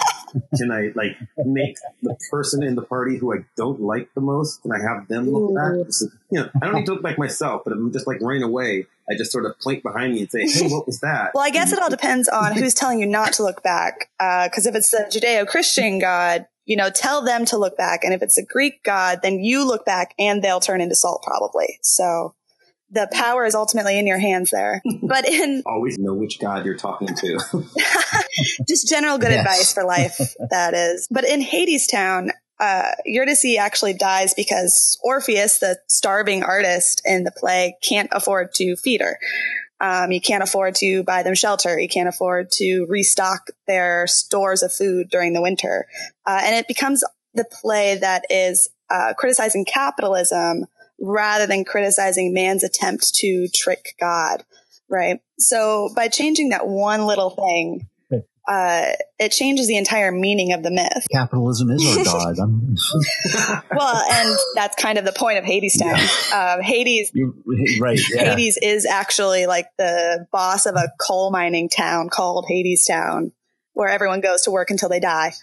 [0.58, 4.62] can I like make the person in the party who I don't like the most?
[4.62, 5.88] Can I have them look back?
[5.88, 8.44] Is, you know, I don't need to look back myself, but I'm just like running
[8.44, 8.86] away.
[9.10, 11.50] I just sort of point behind me and say, "Hey, what was that?" Well, I
[11.50, 14.10] guess it all depends on who's telling you not to look back.
[14.18, 18.13] Because uh, if it's the Judeo-Christian God, you know, tell them to look back, and
[18.13, 21.80] if it's a Greek God, then you look back, and they'll turn into salt probably.
[21.82, 22.36] So
[22.91, 24.82] the power is ultimately in your hands there.
[25.02, 27.39] But in always know which God you're talking to.
[28.67, 29.39] just general good yes.
[29.39, 31.08] advice for life, that is.
[31.10, 37.78] But in Hadestown, uh, Eurydice actually dies because Orpheus, the starving artist in the play,
[37.82, 39.17] can't afford to feed her.
[39.80, 41.78] Um, he can't afford to buy them shelter.
[41.78, 45.88] He can't afford to restock their stores of food during the winter.
[46.28, 50.65] Uh, and it becomes the play that is uh, criticizing capitalism
[51.01, 54.43] rather than criticizing man's attempt to trick God.
[54.89, 55.19] Right.
[55.38, 57.88] So by changing that one little thing,
[58.49, 61.05] uh, it changes the entire meaning of the myth.
[61.12, 62.57] Capitalism is our god.
[63.71, 66.31] well, and that's kind of the point of Hadestown.
[66.31, 66.55] Yeah.
[66.55, 67.33] Um, Hades, You're,
[67.79, 67.99] right?
[68.12, 68.31] Yeah.
[68.31, 73.33] Hades is actually like the boss of a coal mining town called Hades Town,
[73.73, 75.33] where everyone goes to work until they die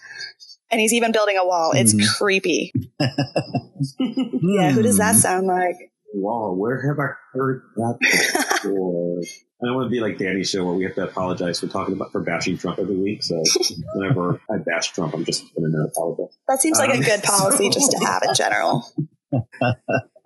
[0.71, 1.71] and he's even building a wall.
[1.73, 2.07] It's mm-hmm.
[2.17, 2.73] creepy.
[2.99, 5.19] yeah, who does that hmm.
[5.19, 5.75] sound like?
[6.13, 6.55] Wall.
[6.55, 9.21] Where have I heard that before?
[9.61, 11.95] I don't want to be like Danny's show where we have to apologize for talking
[11.95, 13.23] about for bashing Trump every week.
[13.23, 13.41] So
[13.95, 16.37] whenever I bash Trump, I'm just going to apologize.
[16.47, 18.85] That seems like um, a good policy so, just to have in general.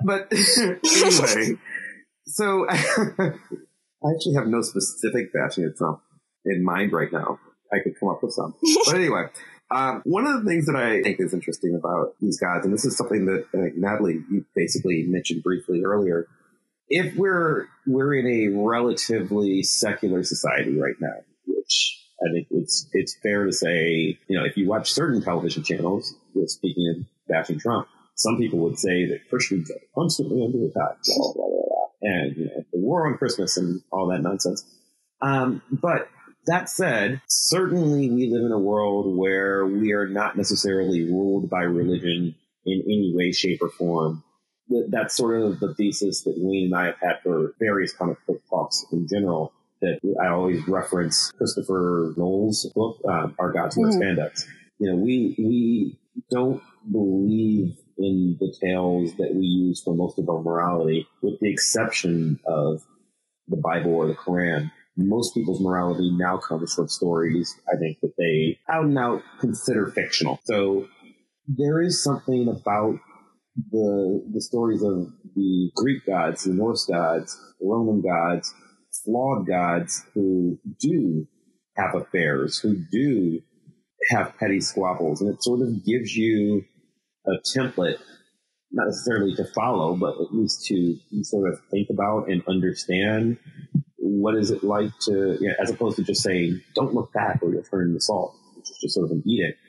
[0.04, 1.60] But anyway,
[2.26, 2.80] so I
[4.16, 6.02] actually have no specific bashing of Trump
[6.44, 7.40] in mind right now.
[7.72, 9.28] I could come up with some, but anyway.
[9.74, 12.84] Um, one of the things that I think is interesting about these gods, and this
[12.84, 16.28] is something that uh, Natalie you basically mentioned briefly earlier,
[16.90, 21.16] if we're we're in a relatively secular society right now,
[21.48, 25.64] which I think it's it's fair to say, you know, if you watch certain television
[25.64, 26.14] channels,
[26.48, 31.16] speaking of bashing Trump, some people would say that Christians are constantly under attack, blah,
[31.16, 34.66] blah, blah, blah, and you know, the war on Christmas and all that nonsense.
[35.22, 36.10] Um, but
[36.48, 41.62] that said, certainly we live in a world where we are not necessarily ruled by
[41.62, 44.24] religion in any way, shape, or form.
[44.90, 48.42] That's sort of the thesis that Wayne and I have had for various comic book
[48.50, 49.54] talks in general.
[49.82, 54.00] That I always reference Christopher Knowles' book, um, Our Gods Wear mm.
[54.00, 54.46] Spandex.
[54.78, 56.00] You know, we we
[56.30, 61.52] don't believe in the tales that we use for most of our morality, with the
[61.52, 62.84] exception of
[63.48, 64.72] the Bible or the Quran
[65.08, 69.88] most people's morality now comes from stories, I think, that they out and out consider
[69.88, 70.40] fictional.
[70.46, 70.88] So
[71.48, 73.00] there is something about
[73.72, 78.54] the the stories of the Greek gods, the Norse gods, the Roman gods,
[79.04, 81.28] flawed gods who do
[81.76, 83.42] have affairs, who do
[84.10, 86.64] have petty squabbles, and it sort of gives you
[87.28, 88.00] a template
[88.72, 93.38] not necessarily to follow, but at least to sort of think about and understand
[94.02, 97.40] what is it like to, you know, as opposed to just saying, don't look back
[97.42, 99.60] or you'll turn into salt, which is just sort of an edict.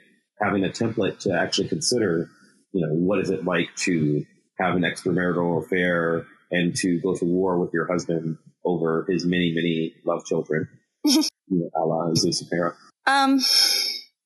[0.40, 2.29] Having a template to actually consider,
[2.73, 4.25] you know, what is it like to
[4.59, 9.53] have an extramarital affair and to go to war with your husband over his many,
[9.55, 10.68] many love children,
[11.05, 12.12] you know, a la
[13.07, 13.40] Um,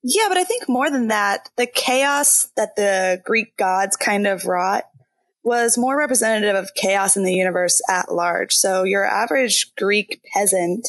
[0.02, 4.46] yeah, but I think more than that, the chaos that the Greek gods kind of
[4.46, 4.84] wrought
[5.46, 8.52] was more representative of chaos in the universe at large.
[8.52, 10.88] So your average Greek peasant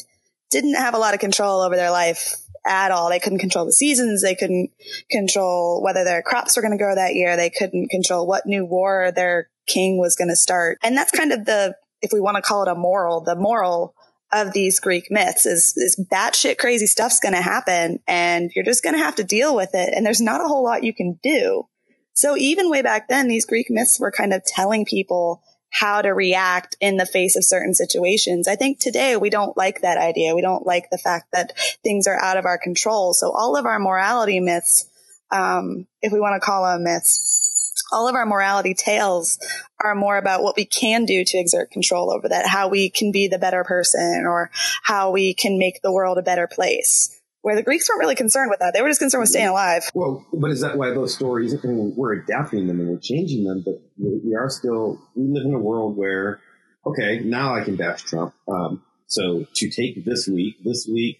[0.50, 2.34] didn't have a lot of control over their life
[2.66, 3.08] at all.
[3.08, 4.20] They couldn't control the seasons.
[4.20, 4.70] They couldn't
[5.12, 7.36] control whether their crops were going to grow that year.
[7.36, 10.78] They couldn't control what new war their king was going to start.
[10.82, 13.94] And that's kind of the, if we want to call it a moral, the moral
[14.32, 18.82] of these Greek myths is, is batshit crazy stuff's going to happen and you're just
[18.82, 19.94] going to have to deal with it.
[19.94, 21.68] And there's not a whole lot you can do.
[22.18, 26.08] So even way back then, these Greek myths were kind of telling people how to
[26.08, 28.48] react in the face of certain situations.
[28.48, 30.34] I think today we don't like that idea.
[30.34, 31.52] We don't like the fact that
[31.84, 33.14] things are out of our control.
[33.14, 34.90] So all of our morality myths,
[35.30, 39.38] um, if we want to call them myths, all of our morality tales
[39.78, 43.12] are more about what we can do to exert control over that, how we can
[43.12, 44.50] be the better person or
[44.82, 47.17] how we can make the world a better place.
[47.42, 48.74] Where the Greeks weren't really concerned with that.
[48.74, 49.88] They were just concerned with staying alive.
[49.94, 53.44] Well, but is that why those stories, I mean, we're adapting them and we're changing
[53.44, 56.40] them, but we are still, we live in a world where,
[56.84, 58.34] okay, now I can bash Trump.
[58.48, 61.18] Um, so to take this week, this week,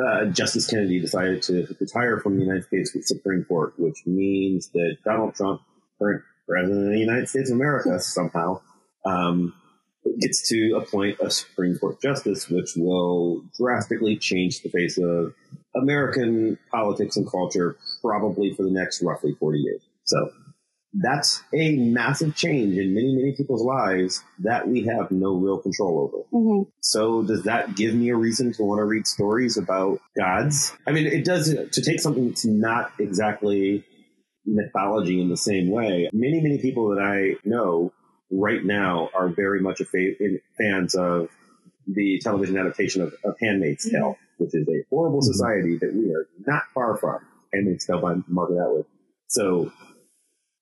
[0.00, 4.96] uh, Justice Kennedy decided to retire from the United States Supreme Court, which means that
[5.04, 5.60] Donald Trump
[5.98, 8.60] current president of the United States of America somehow
[9.04, 9.54] um,
[10.20, 15.34] gets to appoint a Supreme Court justice, which will drastically change the face of
[15.74, 19.82] American politics and culture probably for the next roughly 40 years.
[20.04, 20.30] So
[20.94, 26.00] that's a massive change in many, many people's lives that we have no real control
[26.12, 26.24] over.
[26.32, 26.70] Mm-hmm.
[26.80, 30.76] So does that give me a reason to want to read stories about gods?
[30.86, 33.84] I mean, it does to take something that's not exactly
[34.44, 36.10] mythology in the same way.
[36.12, 37.92] Many, many people that I know
[38.32, 40.14] right now are very much a fa-
[40.58, 41.28] fans of
[41.86, 43.96] the television adaptation of, of Handmaid's mm-hmm.
[43.96, 45.32] Tale, which is a horrible mm-hmm.
[45.32, 47.18] society that we are not far from.
[47.52, 48.86] Handmaid's Tale by Margaret Atwood.
[49.28, 49.70] So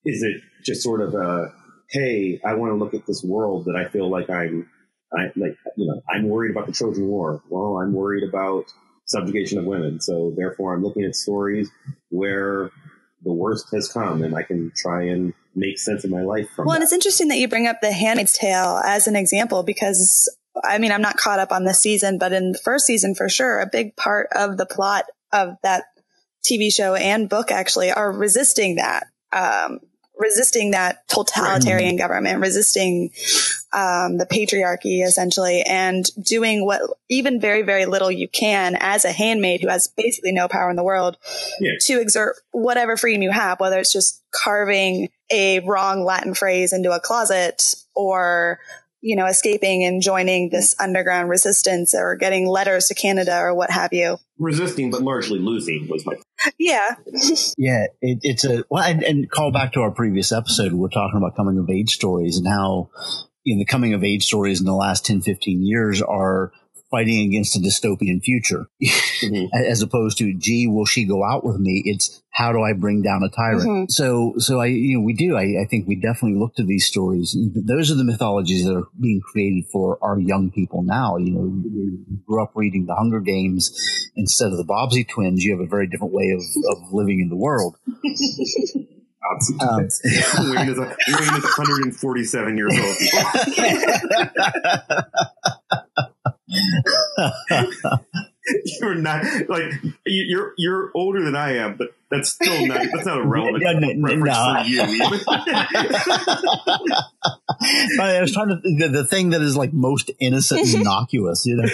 [0.04, 1.52] is it just sort of a,
[1.90, 4.68] hey, I want to look at this world that I feel like I'm,
[5.12, 7.42] I like, you know, I'm worried about the Trojan War.
[7.48, 8.66] Well, I'm worried about
[9.06, 10.00] subjugation of women.
[10.00, 11.68] So therefore I'm looking at stories
[12.10, 12.70] where
[13.22, 16.66] the worst has come and I can try and make sense of my life from
[16.66, 16.76] Well, that.
[16.76, 20.28] and it's interesting that you bring up The Handmaid's Tale as an example because
[20.64, 23.28] I mean, I'm not caught up on this season, but in the first season for
[23.28, 25.84] sure, a big part of the plot of that
[26.48, 29.06] TV show and book actually are resisting that.
[29.32, 29.78] Um,
[30.20, 33.10] resisting that totalitarian government, resisting
[33.72, 39.12] um, the patriarchy essentially, and doing what even very very little you can as a
[39.12, 41.16] handmaid who has basically no power in the world
[41.60, 41.72] yeah.
[41.80, 46.92] to exert whatever freedom you have, whether it's just carving a wrong Latin phrase into
[46.92, 48.60] a closet or
[49.00, 53.70] you know, escaping and joining this underground resistance or getting letters to Canada or what
[53.70, 54.18] have you.
[54.38, 56.14] Resisting, but largely losing was my.
[56.58, 56.96] Yeah.
[57.58, 57.86] yeah.
[58.00, 60.72] It, it's a, well, and, and call back to our previous episode.
[60.72, 62.90] We're talking about coming of age stories and how,
[63.44, 66.52] in the coming of age stories in the last 10, 15 years are
[66.90, 68.66] fighting against a dystopian future.
[68.82, 69.46] Mm-hmm.
[69.70, 71.82] as opposed to gee will she go out with me?
[71.84, 73.68] It's how do i bring down a tyrant?
[73.68, 73.84] Mm-hmm.
[73.88, 75.36] so so i you know we do.
[75.36, 77.36] I, I think we definitely look to these stories.
[77.54, 81.16] Those are the mythologies that are being created for our young people now.
[81.16, 83.70] You know you grew up reading the hunger games
[84.16, 85.44] instead of the bobbsey twins.
[85.44, 87.76] You have a very different way of, of living in the world.
[89.60, 89.78] Um,
[90.56, 92.96] Wayne, is a, Wayne is 147 years old.
[96.50, 98.29] 哈哈哈哈
[98.80, 99.72] you're not like
[100.06, 103.72] you're you're older than I am, but that's still not that's not a relevant no,
[103.72, 104.62] no, reference no.
[104.62, 104.80] for you.
[108.00, 111.54] I was trying to the, the thing that is like most innocent and innocuous, you
[111.56, 111.68] know,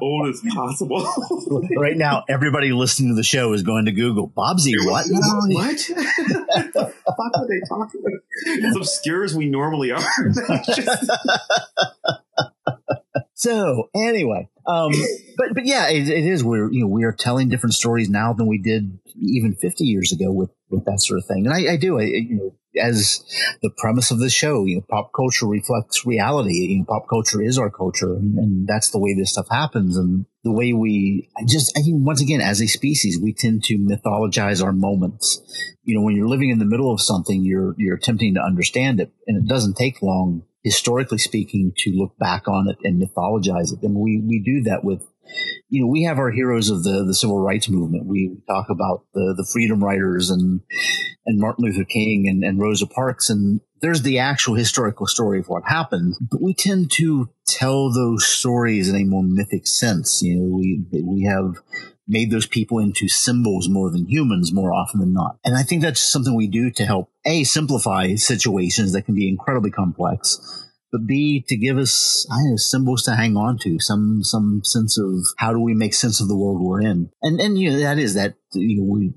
[0.00, 1.04] old as possible.
[1.76, 4.74] right now, everybody listening to the show is going to Google Bobbsey.
[4.84, 5.06] What?
[5.10, 5.48] what?
[5.48, 5.76] what
[6.72, 8.12] the fuck are they talking about?
[8.68, 10.04] As obscure as we normally are.
[13.34, 14.92] So anyway, um,
[15.36, 16.44] but but yeah, it, it is.
[16.44, 20.12] We're you know we are telling different stories now than we did even 50 years
[20.12, 21.46] ago with with that sort of thing.
[21.46, 21.98] And I, I do.
[21.98, 23.22] I, you know, as
[23.60, 26.54] the premise of the show, you know, pop culture reflects reality.
[26.54, 29.96] You know, pop culture is our culture, and, and, that's the way this stuff happens.
[29.96, 33.64] And the way we I just, I think, once again, as a species, we tend
[33.64, 35.40] to mythologize our moments.
[35.84, 39.00] You know, when you're living in the middle of something, you're you're attempting to understand
[39.00, 43.72] it, and it doesn't take long, historically speaking, to look back on it and mythologize
[43.72, 43.82] it.
[43.82, 45.02] And we we do that with
[45.68, 48.06] you know, we have our heroes of the, the civil rights movement.
[48.06, 50.60] We talk about the, the freedom riders and,
[51.26, 53.30] and Martin Luther King and, and Rosa Parks.
[53.30, 58.26] And there's the actual historical story of what happened, but we tend to tell those
[58.26, 60.22] stories in a more mythic sense.
[60.22, 61.56] You know, we, we have
[62.12, 65.38] made those people into symbols more than humans more often than not.
[65.44, 69.28] And I think that's something we do to help A, simplify situations that can be
[69.28, 74.20] incredibly complex but B to give us I know symbols to hang on to, some
[74.22, 77.58] some sense of how do we make sense of the world we're in, and and
[77.58, 79.12] you know that is that you know, we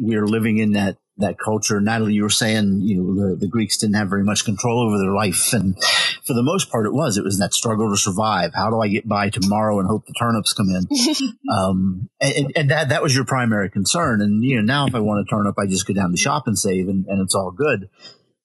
[0.00, 1.80] we are living in that that culture.
[1.80, 4.98] Natalie, you were saying you know the, the Greeks didn't have very much control over
[4.98, 5.76] their life, and
[6.24, 8.52] for the most part, it was it was that struggle to survive.
[8.54, 10.86] How do I get by tomorrow and hope the turnips come in?
[11.52, 14.20] um, and, and, that that was your primary concern.
[14.20, 16.46] And you know now if I want a turnip, I just go down the shop
[16.46, 17.88] and save, and, and it's all good.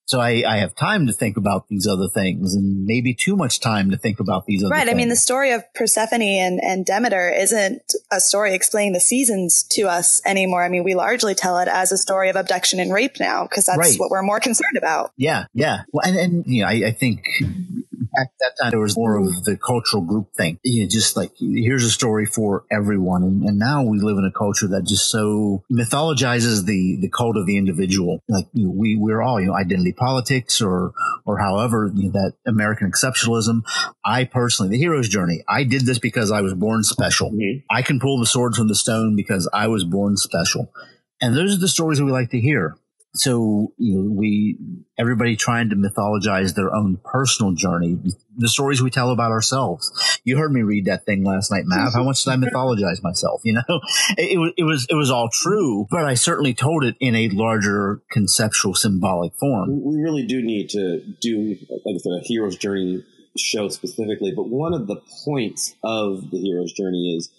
[0.08, 3.60] So I, I have time to think about these other things and maybe too much
[3.60, 4.80] time to think about these other right.
[4.80, 4.88] things.
[4.88, 4.93] Right.
[4.93, 9.64] I mean, the story of Persephone and, and Demeter isn't a story explaining the seasons
[9.72, 10.64] to us anymore.
[10.64, 13.66] I mean, we largely tell it as a story of abduction and rape now because
[13.66, 13.99] that's right.
[13.99, 15.12] what we're more concerned about.
[15.18, 15.47] Yeah.
[15.53, 15.82] Yeah.
[15.91, 17.26] Well, and, and you know, I, I think
[18.18, 20.59] at that time there was more of the cultural group thing.
[20.63, 23.24] You know, just like here's a story for everyone.
[23.24, 27.38] And, and, now we live in a culture that just so mythologizes the the cult
[27.38, 28.22] of the individual.
[28.28, 30.93] Like you know, we we're all you know identity politics or
[31.26, 33.61] or however you know, that American exceptionalism.
[34.05, 35.43] I personally, the hero's journey.
[35.47, 37.32] I did this because I was born special.
[37.32, 37.65] Mm-hmm.
[37.70, 40.72] I can pull the sword from the stone because I was born special.
[41.22, 42.78] And those are the stories that we like to hear
[43.14, 44.58] so you know, we
[44.97, 47.97] everybody trying to mythologize their own personal journey,
[48.36, 49.91] the stories we tell about ourselves.
[50.24, 51.93] You heard me read that thing last night, Mav.
[51.93, 53.41] How much did I mythologize myself?
[53.43, 53.62] You know,
[54.18, 57.30] it, it, it was it was all true, but I certainly told it in a
[57.30, 59.84] larger conceptual, symbolic form.
[59.84, 63.03] We really do need to do like I said, a hero's journey
[63.38, 64.34] show specifically.
[64.36, 67.32] But one of the points of the hero's journey is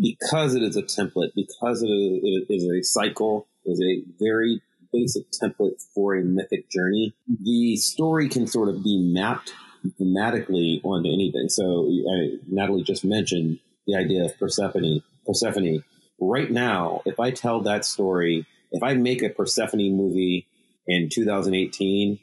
[0.00, 4.62] because it is a template, because it is a cycle, is a very
[4.92, 7.14] basic template for a mythic journey.
[7.26, 9.52] The story can sort of be mapped
[10.00, 11.48] thematically onto anything.
[11.48, 15.02] So uh, Natalie just mentioned the idea of Persephone.
[15.26, 15.84] Persephone.
[16.20, 20.48] Right now, if I tell that story, if I make a Persephone movie
[20.86, 22.18] in 2018,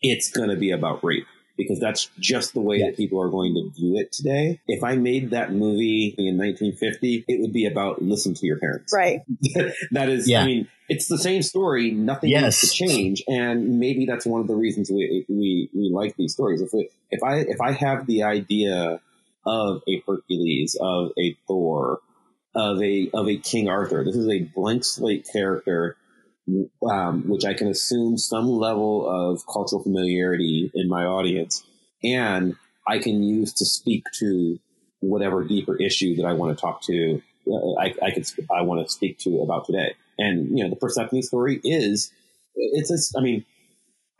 [0.00, 1.26] it's going to be about rape
[1.56, 4.60] because that's just the way that people are going to view it today.
[4.66, 8.92] If I made that movie in 1950, it would be about listen to your parents.
[8.94, 9.20] Right.
[9.92, 10.42] that is, yeah.
[10.42, 11.90] I mean, it's the same story.
[11.90, 12.42] Nothing yes.
[12.42, 13.22] needs to change.
[13.28, 16.60] And maybe that's one of the reasons we, we, we like these stories.
[16.60, 19.00] If, we, if I, if I have the idea
[19.46, 22.00] of a Hercules, of a Thor,
[22.54, 25.96] of a, of a King Arthur, this is a blank slate character
[26.88, 31.64] um, which I can assume some level of cultural familiarity in my audience,
[32.02, 34.58] and I can use to speak to
[35.00, 37.22] whatever deeper issue that I want to talk to.
[37.46, 40.76] Uh, I, I could I want to speak to about today, and you know the
[40.76, 42.12] Persephone story is
[42.54, 43.44] it's I mean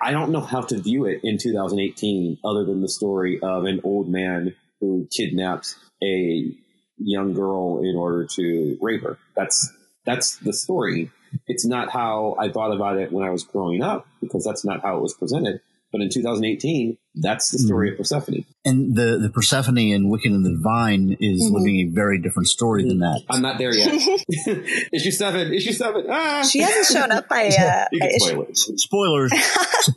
[0.00, 3.80] I don't know how to view it in 2018 other than the story of an
[3.84, 6.52] old man who kidnaps a
[6.98, 9.18] young girl in order to rape her.
[9.36, 9.72] That's
[10.04, 11.10] that's the story.
[11.46, 14.82] It's not how I thought about it when I was growing up because that's not
[14.82, 15.60] how it was presented.
[15.94, 17.92] But in 2018, that's the story mm-hmm.
[17.92, 18.44] of Persephone.
[18.64, 21.54] And the, the Persephone in Wicked and the Divine is mm-hmm.
[21.54, 23.22] living a very different story than that.
[23.30, 23.94] I'm not there yet.
[24.92, 26.06] issue seven, issue seven.
[26.10, 26.42] Ah!
[26.42, 28.56] She hasn't shown up by, uh, you can spoil it.
[28.56, 29.32] Spoilers.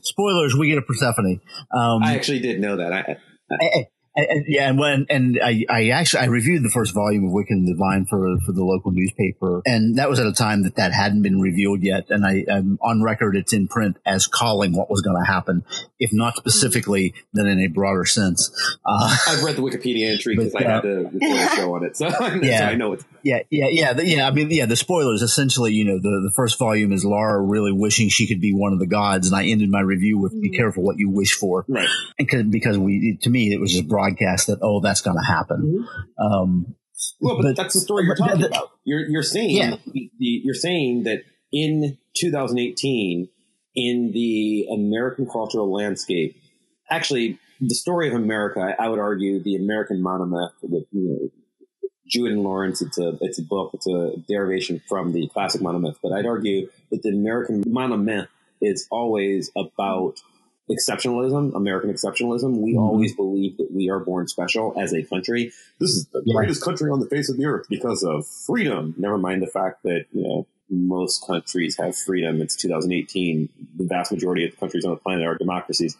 [0.04, 0.56] Spoilers.
[0.56, 1.42] We get a Persephone.
[1.76, 2.94] Um, I actually did know that.
[2.94, 3.18] I,
[3.52, 7.32] I, and, yeah, and when and I, I actually I reviewed the first volume of
[7.32, 10.76] Wicked and Divine for for the local newspaper, and that was at a time that
[10.76, 12.09] that hadn't been revealed yet.
[12.09, 15.63] And I um, on record, it's in print as calling what was going to happen,
[15.99, 18.49] if not specifically, then in a broader sense.
[18.86, 21.86] Uh, I've read the Wikipedia entry because I had to uh, record a show on
[21.86, 22.07] it, so,
[22.41, 23.03] yeah, so I know it.
[23.24, 24.28] Yeah, yeah, yeah, the, yeah.
[24.28, 27.72] I mean, yeah, the spoilers essentially, you know, the the first volume is Laura really
[27.72, 30.49] wishing she could be one of the gods, and I ended my review with "Be
[30.49, 30.57] mm-hmm.
[30.57, 31.88] careful what you wish for," right?
[32.20, 35.86] And because we, to me, it was just broadcast that oh that's going to happen.
[35.88, 36.24] Mm-hmm.
[36.24, 36.76] Um,
[37.20, 38.72] well, but, but, that's the story you're talking the, about.
[38.84, 39.76] You're you're saying yeah.
[39.86, 43.30] the, you're saying that in 2018
[43.76, 46.36] in the American cultural landscape,
[46.89, 51.30] actually the story of America, I would argue the American monomyth with you know,
[52.08, 52.82] Jewett and Lawrence.
[52.82, 53.72] It's a it's a book.
[53.74, 55.97] It's a derivation from the classic monomyth.
[56.01, 58.28] But I'd argue that the American monomyth
[58.62, 60.22] is always about
[60.70, 62.58] exceptionalism, American exceptionalism.
[62.62, 62.80] We Mhm.
[62.82, 65.51] always believe that we are born special as a country.
[65.80, 68.93] This is the greatest country on the face of the earth because of freedom.
[68.97, 72.41] Never mind the fact that, you know, most countries have freedom.
[72.41, 73.47] It's 2018.
[73.78, 75.95] The vast majority of the countries on the planet are democracies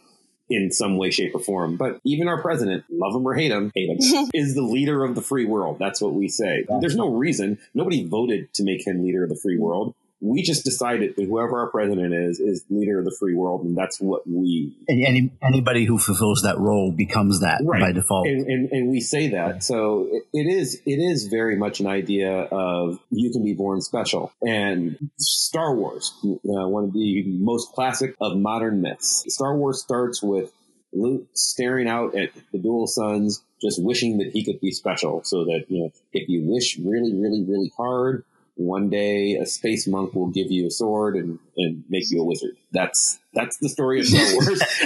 [0.50, 1.76] in some way, shape, or form.
[1.76, 5.16] But even our president, love him or hate him, hate him, is the leader of
[5.16, 5.78] the free world.
[5.80, 6.66] That's what we say.
[6.82, 7.60] There's no reason.
[7.74, 9.94] Nobody voted to make him leader of the free world.
[10.20, 13.78] We just decided that whoever our president is, is leader of the free world, and
[13.78, 17.82] that's what we And any, anybody who fulfills that role becomes that Right.
[17.82, 18.26] by default.
[18.28, 19.64] and, and, and we say that.
[19.64, 23.82] So it, it is it is very much an idea of you can be born
[23.82, 24.32] special.
[24.42, 29.24] And Star Wars, uh, one of the most classic of modern myths.
[29.28, 30.52] Star Wars starts with
[30.94, 35.24] Luke staring out at the dual suns, just wishing that he could be special.
[35.24, 38.24] So that you know, if you wish really, really, really hard.
[38.58, 42.26] One day, a space monk will give you a sword and, and make you a
[42.26, 42.58] wizard.
[42.72, 44.60] That's that's the story of Star Wars.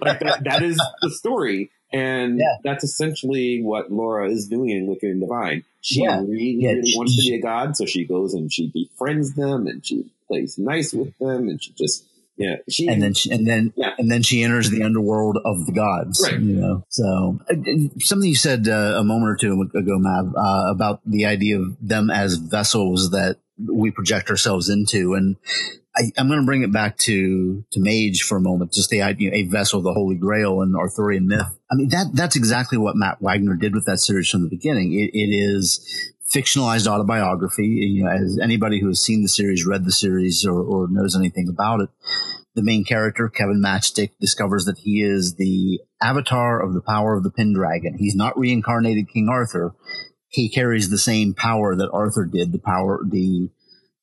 [0.00, 2.56] like that, that is the story, and Yeah.
[2.62, 5.64] that's essentially what Laura is doing in Wicked and Divine.
[5.80, 6.20] She Yeah.
[6.20, 9.34] really, Yeah, really she- wants to be a god, so she goes and she befriends
[9.34, 12.04] them, and she plays nice with them, and she just
[12.40, 13.92] yeah, she and then she, and then Yeah.
[13.98, 16.20] and then she enters the underworld of the gods.
[16.24, 16.40] Right.
[16.40, 17.54] You know, so uh,
[18.00, 21.76] something you said uh, a moment or two ago, Mav, uh, about the idea of
[21.80, 25.36] them as vessels that we project ourselves into, and
[25.94, 28.72] I, I'm going to bring it back to to Mage for a moment.
[28.72, 31.58] Just the idea, a vessel, of the Holy Grail, and Arthurian myth.
[31.70, 34.94] I mean, that that's exactly what Matt Wagner did with that series from the beginning.
[34.94, 35.86] It, it is
[36.34, 37.66] fictionalized autobiography.
[37.66, 41.16] You know, as anybody who has seen the series, read the series, or, or knows
[41.16, 41.90] anything about it,
[42.54, 47.22] the main character, Kevin Matchstick, discovers that he is the avatar of the power of
[47.22, 47.96] the Pendragon.
[47.98, 49.74] He's not reincarnated King Arthur.
[50.28, 53.50] He carries the same power that Arthur did, the power, the,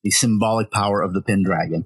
[0.02, 1.84] the symbolic power of the Pendragon.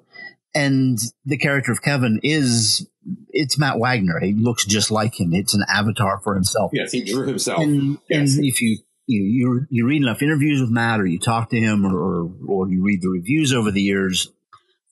[0.54, 2.86] And the character of Kevin is,
[3.30, 4.20] it's Matt Wagner.
[4.20, 5.32] He looks just like him.
[5.32, 6.72] It's an avatar for himself.
[6.74, 7.60] yes, he drew himself.
[7.62, 8.36] And, Yes.
[8.36, 11.84] and if you, you, you, read enough interviews with Matt or you talk to him
[11.84, 14.30] or, or, you read the reviews over the years,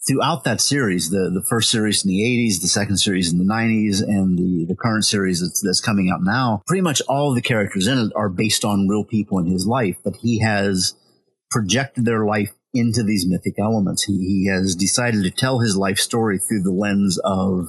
[0.07, 3.45] throughout that series, the, the first series in the 80s, the second series in the
[3.45, 7.43] 90s, and the, the current series that's, that's coming out now, pretty much all the
[7.43, 10.95] characters in it are based on real people in his life, but he has
[11.51, 14.05] projected their life into these mythic elements.
[14.05, 17.69] He, he has decided to tell his life story through the lens of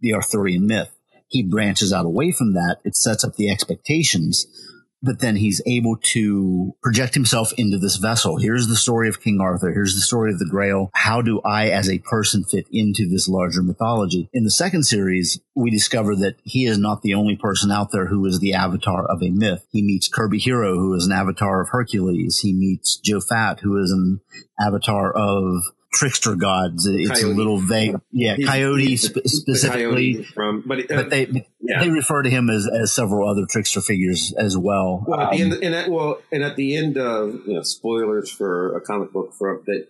[0.00, 0.92] the Arthurian myth.
[1.28, 2.76] He branches out away from that.
[2.84, 4.46] It sets up the expectations
[5.06, 8.36] but then he's able to project himself into this vessel.
[8.36, 9.72] Here's the story of King Arthur.
[9.72, 10.90] Here's the story of the Grail.
[10.94, 14.28] How do I, as a person, fit into this larger mythology?
[14.32, 18.06] In the second series, we discover that he is not the only person out there
[18.06, 19.64] who is the avatar of a myth.
[19.70, 22.40] He meets Kirby Hero, who is an avatar of Hercules.
[22.40, 24.20] He meets Joe Fat, who is an
[24.60, 25.62] avatar of
[25.96, 26.86] trickster gods.
[26.86, 27.32] It's Coyote.
[27.32, 27.96] a little vague.
[28.12, 30.14] Yeah, He's- Coyote he's the- specifically.
[30.14, 31.80] coyote from, but, uh, but they yeah.
[31.80, 35.04] they refer to him as, as several other trickster figures as well.
[35.06, 37.62] Well, at the Um, end, and at, well, and at the end of you know,
[37.62, 39.88] spoilers for a comic book from that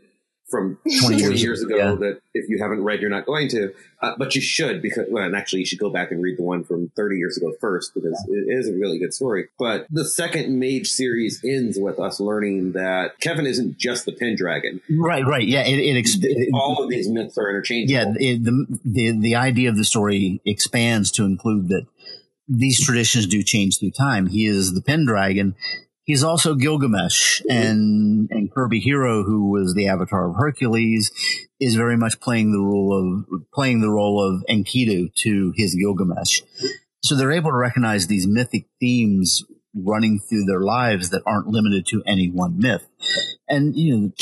[0.49, 1.95] from 20 years, years ago yeah.
[1.95, 5.25] that if you haven't read, you're not going to, uh, but you should because, well,
[5.25, 7.95] and actually you should go back and read the one from 30 years ago first
[7.95, 9.49] because it is a really good story.
[9.59, 14.81] But the second Mage series ends with us learning that Kevin isn't just the Pendragon.
[14.91, 15.47] Right, right.
[15.47, 18.15] Yeah, it, it, ex- it All of these myths are interchangeable.
[18.21, 21.87] yeah, it, the, the the idea of the story expands to include that
[22.49, 24.29] these traditions do change through time.
[24.29, 25.55] He is the Pendragon.
[26.07, 31.11] He's also Gilgamesh and and Kirby Hero, who was the avatar of Hercules,
[31.59, 36.43] is very much playing the role of playing the role of Enkidu to his Gilgamesh.
[37.03, 39.45] So they're able to recognize these mythic themes
[39.75, 42.87] running through their lives that aren't limited to any one myth.
[43.49, 44.13] And you know,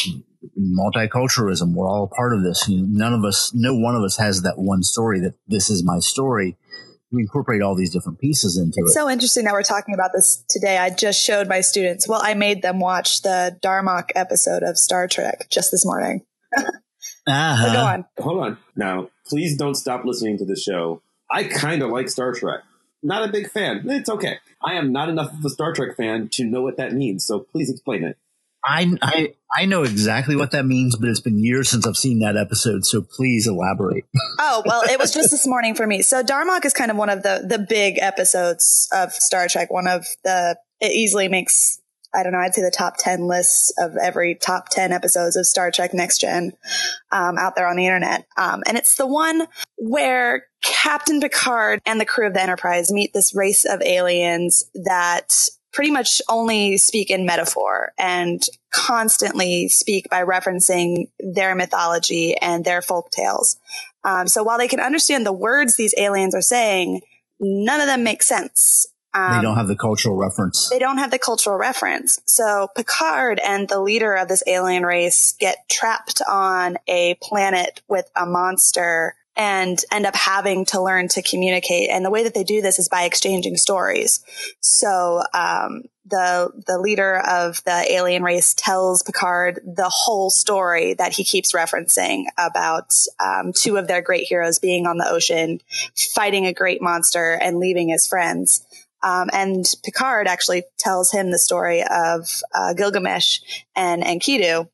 [0.58, 1.74] multiculturalism.
[1.74, 2.68] We're all a part of this.
[2.68, 5.70] You know, none of us, no one of us has that one story that this
[5.70, 6.56] is my story.
[7.14, 8.94] We incorporate all these different pieces into It's it.
[8.98, 10.78] so interesting that we're talking about this today.
[10.78, 15.06] I just showed my students, well, I made them watch the Darmok episode of Star
[15.08, 16.22] Trek just this morning.
[17.26, 17.66] Uh-huh.
[17.66, 18.04] But go on.
[18.18, 18.58] Hold on.
[18.76, 21.00] Now, please don't stop listening to the show.
[21.30, 22.60] I kind of like Star Trek.
[23.02, 23.82] Not a big fan.
[23.86, 24.36] It's okay.
[24.62, 27.40] I am not enough of a Star Trek fan to know what that means, so
[27.40, 28.18] please explain it.
[28.64, 32.20] I, I, I know exactly what that means, but it's been years since I've seen
[32.20, 32.84] that episode.
[32.84, 34.04] So please elaborate.
[34.38, 36.02] Oh, well, it was just this morning for me.
[36.02, 39.70] So Darmok is kind of one of the, the big episodes of Star Trek.
[39.70, 41.80] One of the, it easily makes,
[42.14, 45.46] I don't know, I'd say the top 10 lists of every top 10 episodes of
[45.46, 46.52] Star Trek Next Gen,
[47.12, 48.26] um, out there on the internet.
[48.36, 49.46] Um, and it's the one
[49.76, 55.48] where Captain Picard and the crew of the Enterprise meet this race of aliens that
[55.74, 62.80] pretty much only speak in metaphor and constantly speak by referencing their mythology and their
[62.80, 63.58] folk tales.
[64.04, 67.02] Um, so while they can understand the words these aliens are saying,
[67.40, 68.86] none of them make sense.
[69.14, 70.68] Um, they don't have the cultural reference.
[70.70, 72.20] They don't have the cultural reference.
[72.24, 78.10] So Picard and the leader of this alien race get trapped on a planet with
[78.16, 81.90] a monster and end up having to learn to communicate.
[81.90, 84.24] And the way that they do this is by exchanging stories.
[84.60, 91.14] So, um, the, the leader of the alien race tells Picard the whole story that
[91.14, 95.60] he keeps referencing about, um, two of their great heroes being on the ocean,
[96.14, 98.66] fighting a great monster and leaving his friends.
[99.02, 103.40] Um, and Picard actually tells him the story of uh, Gilgamesh
[103.76, 104.68] and Enkidu,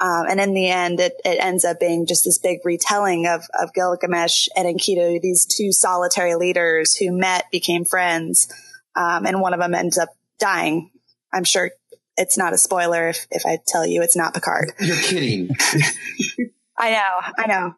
[0.00, 3.42] um, and in the end, it, it ends up being just this big retelling of,
[3.60, 8.48] of Gilgamesh and Enkidu, these two solitary leaders who met, became friends,
[8.96, 10.90] um, and one of them ends up dying.
[11.32, 11.70] I'm sure
[12.16, 14.72] it's not a spoiler if, if I tell you it's not Picard.
[14.80, 15.50] You're kidding.
[16.78, 17.74] I know, I know.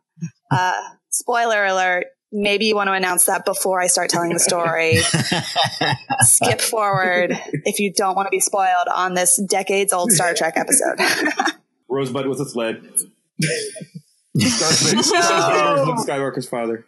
[0.50, 2.06] Uh, spoiler alert.
[2.30, 4.96] Maybe you want to announce that before I start telling the story.
[6.20, 10.54] Skip forward if you don't want to be spoiled on this decades old Star Trek
[10.56, 10.98] episode.
[11.92, 12.82] Rosebud was a sled.
[14.34, 14.96] Darth Vader,
[15.84, 16.86] Luke Skywalker's father.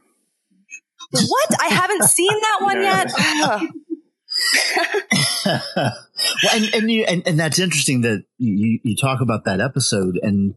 [1.10, 1.50] What?
[1.60, 3.12] I haven't seen that one yet.
[5.44, 5.92] well,
[6.54, 10.54] and and, you, and and that's interesting that you you talk about that episode and.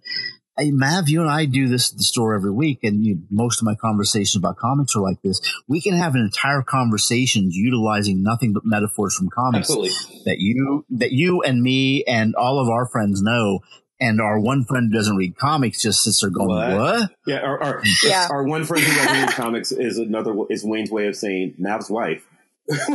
[0.59, 3.61] Uh, Mav, you and I do this at the store every week, and you, most
[3.61, 5.39] of my conversations about comics are like this.
[5.67, 9.91] We can have an entire conversation utilizing nothing but metaphors from comics Absolutely.
[10.25, 13.59] that you that you and me and all of our friends know,
[13.99, 17.11] and our one friend who doesn't read comics just sits there going, "What?" what?
[17.25, 18.27] Yeah, our, our, Yeah.
[18.29, 21.89] our one friend who doesn't read comics is another is Wayne's way of saying Mav's
[21.89, 22.25] wife.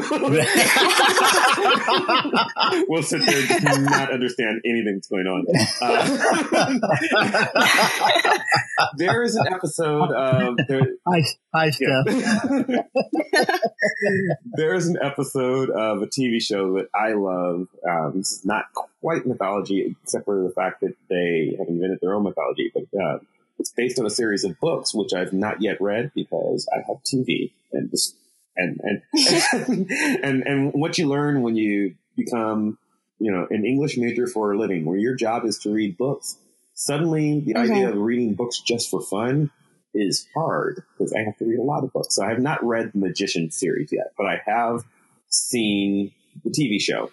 [2.88, 5.46] we'll sit there and not understand anything that's going on.
[5.80, 6.78] Uh,
[8.98, 11.22] there is an episode of there, Hi,
[11.54, 12.02] hi, yeah.
[12.02, 12.84] Steph.
[14.56, 17.68] there is an episode of a TV show that I love.
[17.88, 18.66] Um, it's not
[19.02, 23.18] quite mythology, except for the fact that they have invented their own mythology, but uh,
[23.58, 27.02] it's based on a series of books which I've not yet read because I have
[27.04, 28.16] TV and just
[28.56, 29.02] and and
[30.24, 32.78] and and what you learn when you become
[33.18, 36.38] you know an English major for a living, where your job is to read books.
[36.74, 39.50] Suddenly, the idea of reading books just for fun
[39.94, 42.14] is hard because I have to read a lot of books.
[42.14, 44.84] So I have not read the Magician series yet, but I have
[45.28, 46.12] seen
[46.44, 47.10] the TV show.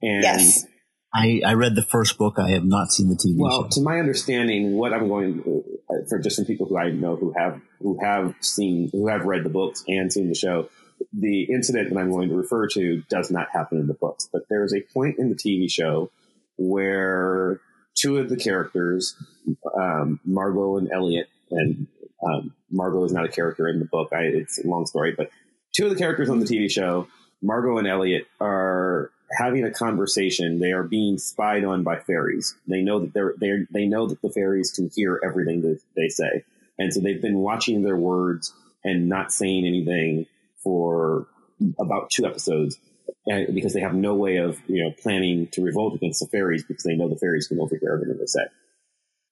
[0.00, 0.66] And Yes.
[1.14, 2.38] I, I read the first book.
[2.38, 3.44] I have not seen the TV show.
[3.44, 3.68] well, show.
[3.70, 7.32] to my understanding, what I'm going uh, for just some people who I know who
[7.36, 10.68] have who have seen who have read the books and seen the show,
[11.12, 14.28] the incident that I'm going to refer to does not happen in the books.
[14.32, 16.10] But there is a point in the TV show
[16.56, 17.60] where
[17.94, 19.14] two of the characters,
[19.78, 21.86] um, Margo and Eliot, and
[22.26, 24.08] um, Margo is not a character in the book.
[24.12, 25.30] I, it's a long story, but
[25.72, 27.06] two of the characters on the TV show,
[27.40, 30.58] Margo and Eliot, are having a conversation.
[30.58, 32.54] They are being spied on by fairies.
[32.66, 35.80] They know that they're they are they know that the fairies can hear everything that
[35.96, 36.44] they say,
[36.78, 38.52] and so they've been watching their words
[38.84, 40.26] and not saying anything
[40.62, 41.26] for
[41.78, 42.78] about two episodes.
[43.26, 46.84] Because they have no way of, you know, planning to revolt against the fairies because
[46.84, 48.44] they know the fairies can overhear everything they say.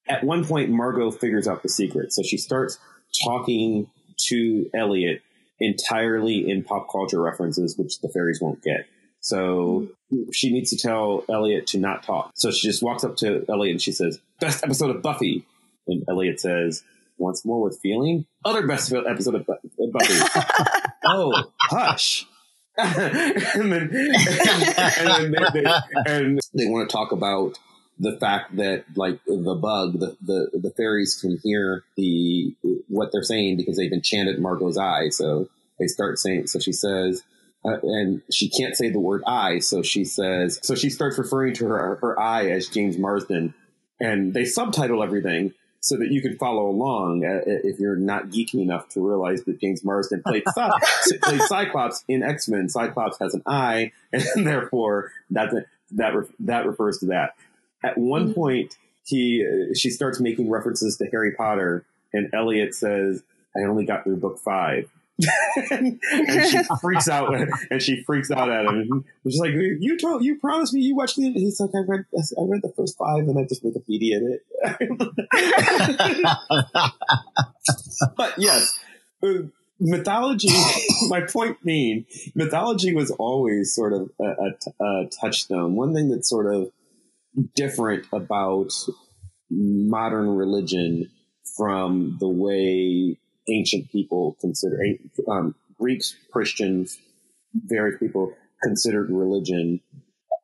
[0.09, 2.78] At one point, Margo figures out the secret, so she starts
[3.24, 3.90] talking
[4.28, 5.22] to Eliot
[5.61, 8.86] entirely in pop culture references, which the fairies won't get.
[9.22, 9.88] So
[10.32, 12.32] she needs to tell Eliot to not talk.
[12.34, 15.46] So she just walks up to Eliot and she says, "Best episode of Buffy,"
[15.86, 16.82] and Eliot says,
[17.18, 19.70] "Once more with feeling." Other best episode of Buffy.
[21.06, 22.26] oh, hush.
[22.78, 25.72] and then, and, then they, they,
[26.06, 27.58] and they want to talk about
[27.98, 32.54] the fact that like the bug, the, the, the fairies can hear the,
[32.88, 35.10] what they're saying because they've enchanted Margo's eye.
[35.10, 35.48] So
[35.78, 37.22] they start saying, so she says,
[37.64, 39.60] uh, and she can't say the word I.
[39.60, 43.54] So she says, so she starts referring to her, her eye as James Marsden
[44.02, 48.60] and they subtitle everything so that you can follow along uh, if you're not geeky
[48.60, 50.44] enough to realize that James Marsden played,
[51.22, 52.68] played Cyclops in X Men.
[52.68, 55.50] Cyclops has an eye, and therefore that
[55.92, 57.34] that re- that refers to that.
[57.84, 63.22] At one point, he uh, she starts making references to Harry Potter, and Eliot says,
[63.56, 64.90] "I only got through book five.
[65.70, 66.00] and,
[66.48, 67.34] she freaks out,
[67.70, 69.04] and she freaks out at him.
[69.24, 72.42] She's like, "You told, you promised me you watched it." He's like, "I read, I
[72.48, 74.42] read the first five, and I just Wikipedia it."
[78.16, 78.78] but yes,
[79.22, 79.42] uh,
[79.78, 80.48] mythology.
[81.08, 85.74] my point being, mythology was always sort of a, a, a touchstone.
[85.74, 86.70] One thing that's sort of
[87.54, 88.72] different about
[89.50, 91.10] modern religion
[91.56, 93.18] from the way
[93.49, 94.78] ancient people consider
[95.28, 96.99] um, Greeks, Christians,
[97.55, 98.32] various people
[98.62, 99.80] considered religion.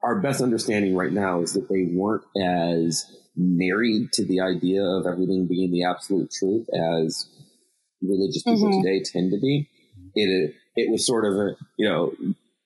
[0.03, 5.07] Our best understanding right now is that they weren't as married to the idea of
[5.07, 7.27] everything being the absolute truth as
[8.03, 8.83] religious people mm-hmm.
[8.83, 9.69] today tend to be.
[10.15, 12.13] It it was sort of a you know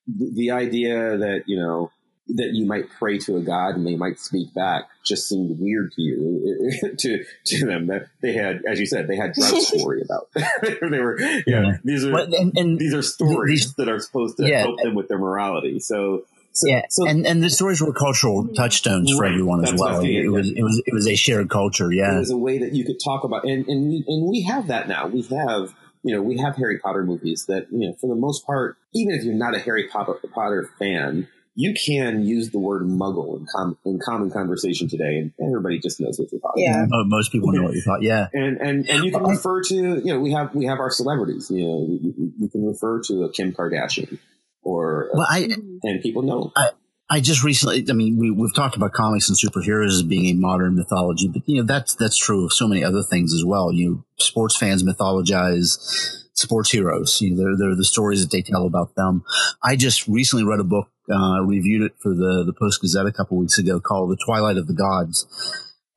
[0.07, 1.91] the idea that you know
[2.29, 5.91] that you might pray to a god and they might speak back just seemed weird
[5.93, 10.03] to you to to them that they had as you said they had drought story
[10.03, 10.29] about
[10.63, 11.73] they were yeah, yeah.
[11.85, 14.81] these are well, and, and, these are stories these, that are supposed to yeah, help
[14.83, 19.11] them with their morality so so, yeah, so, and and the stories were cultural touchstones
[19.11, 20.05] for everyone as well.
[20.05, 21.91] It, was it was it was a shared culture.
[21.91, 24.43] Yeah, it was a way that you could talk about, and and we, and we
[24.43, 25.07] have that now.
[25.07, 28.45] We have you know we have Harry Potter movies that you know for the most
[28.45, 32.83] part, even if you're not a Harry Potter, Potter fan, you can use the word
[32.83, 36.85] muggle in, com- in common conversation today, and everybody just knows what you're talking yeah.
[36.85, 36.89] about.
[36.93, 38.07] Oh, most people know what you're talking.
[38.07, 40.91] Yeah, and and and you can refer to you know we have we have our
[40.91, 41.51] celebrities.
[41.51, 44.19] You know, you, you can refer to a Kim Kardashian
[44.63, 45.49] or well, I,
[45.83, 46.53] and people know.
[46.57, 46.71] I,
[47.11, 50.33] I just recently, I mean, we, we've talked about comics and superheroes as being a
[50.33, 53.73] modern mythology, but you know that's that's true of so many other things as well.
[53.73, 57.21] You know, sports fans mythologize sports heroes.
[57.21, 59.25] You know, they're, they're the stories that they tell about them.
[59.63, 63.13] I just recently read a book uh, reviewed it for the the Post Gazette a
[63.13, 65.27] couple weeks ago called "The Twilight of the Gods,"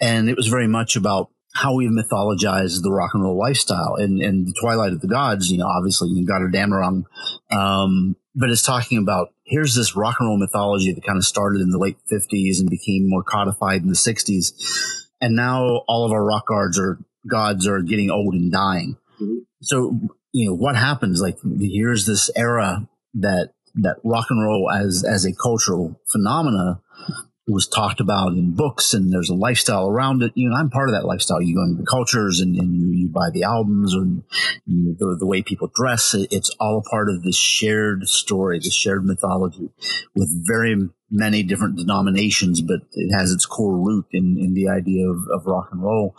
[0.02, 4.20] and it was very much about how we've mythologized the rock and roll lifestyle and
[4.20, 5.52] and the Twilight of the Gods.
[5.52, 7.04] You know, obviously you got Götterdämmerung,
[7.52, 11.62] um, but it's talking about here's this rock and roll mythology that kind of started
[11.62, 14.54] in the late fifties and became more codified in the sixties,
[15.22, 18.98] and now all of our rock gods are gods are getting old and dying.
[19.22, 19.38] Mm-hmm.
[19.62, 20.00] So
[20.36, 21.22] you know what happens?
[21.22, 26.82] Like here's this era that that rock and roll as as a cultural phenomena
[27.48, 30.34] was talked about in books and there's a lifestyle around it.
[30.36, 31.42] You know, I'm part of that lifestyle.
[31.42, 34.24] You go into the cultures and, and you, you, buy the albums and
[34.66, 36.16] you know, the, the, way people dress.
[36.16, 39.70] It's all a part of this shared story, this shared mythology
[40.16, 45.08] with very many different denominations, but it has its core root in, in the idea
[45.08, 46.16] of, of rock and roll.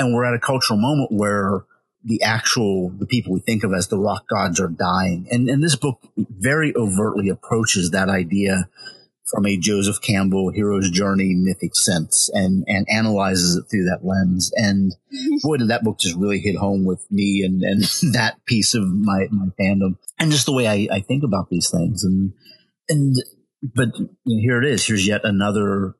[0.00, 1.64] And we're at a cultural moment where
[2.06, 5.26] the actual the people we think of as the rock gods are dying.
[5.30, 8.68] And and this book very overtly approaches that idea
[9.26, 14.52] from a Joseph Campbell hero's journey mythic sense and and analyzes it through that lens.
[14.54, 15.36] And mm-hmm.
[15.42, 17.82] boy, did that book just really hit home with me and and
[18.14, 21.70] that piece of my my fandom and just the way I, I think about these
[21.70, 22.04] things.
[22.04, 22.32] And
[22.88, 23.16] and
[23.62, 24.86] but you know, here it is.
[24.86, 25.96] Here's yet another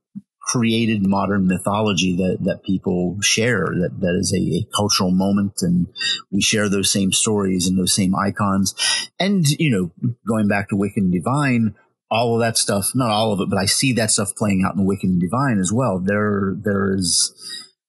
[0.46, 5.54] created modern mythology that, that people share, that, that is a, a, cultural moment.
[5.60, 5.88] And
[6.30, 8.74] we share those same stories and those same icons.
[9.18, 11.74] And, you know, going back to Wicked and Divine,
[12.10, 14.76] all of that stuff, not all of it, but I see that stuff playing out
[14.76, 15.98] in Wicked and Divine as well.
[15.98, 17.32] There, there is,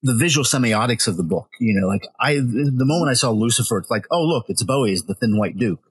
[0.02, 3.78] the visual semiotics of the book, you know, like I, the moment I saw Lucifer,
[3.78, 5.87] it's like, oh, look, it's Bowie, the thin white Duke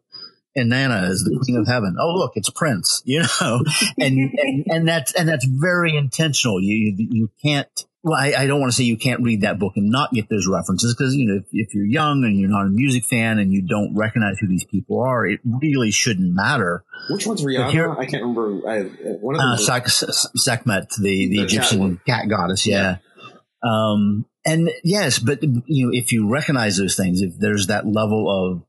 [0.56, 1.96] and Inanna is the queen of heaven.
[2.00, 3.60] Oh, look, it's Prince, you know,
[3.98, 6.60] and, and, and that's, and that's very intentional.
[6.60, 7.68] You, you, you can't,
[8.02, 10.28] well, I, I, don't want to say you can't read that book and not get
[10.28, 13.38] those references because, you know, if, if, you're young and you're not a music fan
[13.38, 16.84] and you don't recognize who these people are, it really shouldn't matter.
[17.10, 17.70] Which one's Rihanna?
[17.72, 18.68] Here, I can't remember.
[18.68, 19.50] I, one of them.
[19.50, 22.66] Uh, Sak- Sekhmet, the, the, the Egyptian cat, cat, goddess.
[22.66, 22.98] Yeah.
[23.22, 23.30] yeah.
[23.68, 28.30] Um, and yes, but you know, if you recognize those things, if there's that level
[28.30, 28.62] of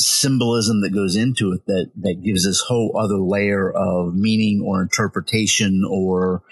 [0.00, 4.80] symbolism that goes into it that that gives this whole other layer of meaning or
[4.80, 6.42] interpretation or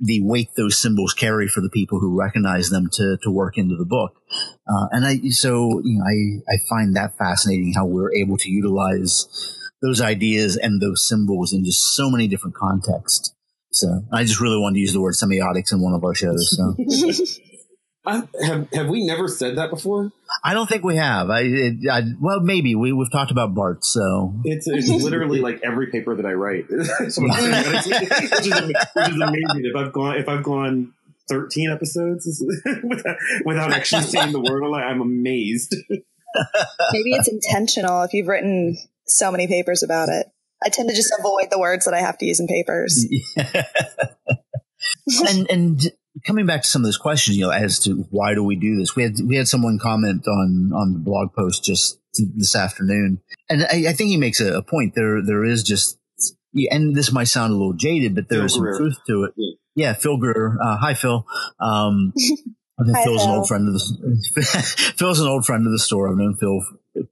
[0.00, 3.76] the weight those symbols carry for the people who recognize them to to work into
[3.76, 4.16] the book.
[4.66, 8.50] Uh, and I so you know I I find that fascinating how we're able to
[8.50, 9.26] utilize
[9.82, 13.34] those ideas and those symbols in just so many different contexts.
[13.72, 16.56] So I just really wanted to use the word semiotics in one of our shows.
[16.56, 17.42] So.
[18.06, 20.12] I, have have we never said that before?
[20.44, 21.28] I don't think we have.
[21.28, 23.88] I, it, I well, maybe we we've talked about Barthes.
[23.88, 29.64] So it's it's literally like every paper that I write, which, is, which is amazing.
[29.64, 30.92] If I've gone if I've gone
[31.28, 32.44] 13 episodes
[32.84, 35.74] without, without actually saying the word a lot, I'm amazed.
[35.90, 38.76] Maybe it's intentional if you've written
[39.06, 40.28] so many papers about it.
[40.62, 43.04] I tend to just avoid the words that I have to use in papers.
[43.36, 43.64] Yeah.
[45.28, 45.80] and and
[46.24, 48.76] coming back to some of those questions, you know, as to why do we do
[48.76, 48.96] this?
[48.96, 53.62] We had we had someone comment on on the blog post just this afternoon, and
[53.64, 54.94] I, I think he makes a, a, point.
[54.94, 55.98] There there is just,
[56.54, 58.76] and this might sound a little jaded, but there Phil is some Greer.
[58.78, 59.34] truth to it.
[59.36, 60.56] Yeah, yeah Phil Greer.
[60.60, 61.26] Uh, hi, Phil.
[61.60, 62.12] Um,
[62.78, 63.32] Hi, Phil's Phil.
[63.32, 66.10] an old friend of the Phil's an old friend of the store.
[66.10, 66.60] I've known Phil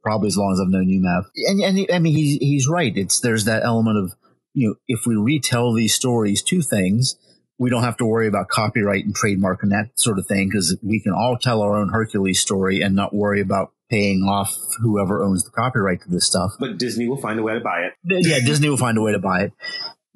[0.03, 1.25] probably as long as I've known you, Mav.
[1.37, 2.93] And, and I mean, he's, he's right.
[2.97, 4.13] It's, there's that element of,
[4.53, 7.17] you know, if we retell these stories, two things,
[7.59, 10.77] we don't have to worry about copyright and trademark and that sort of thing because
[10.83, 15.23] we can all tell our own Hercules story and not worry about paying off whoever
[15.23, 16.53] owns the copyright to this stuff.
[16.59, 18.27] But Disney will find a way to buy it.
[18.27, 19.53] Yeah, Disney will find a way to buy it.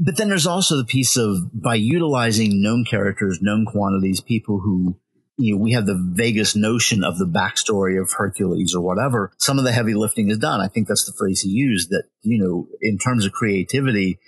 [0.01, 4.97] But then there's also the piece of by utilizing known characters, known quantities, people who
[5.39, 9.33] you know, we have the vaguest notion of the backstory of Hercules or whatever.
[9.39, 10.61] Some of the heavy lifting is done.
[10.61, 14.19] I think that's the phrase he used that, you know, in terms of creativity,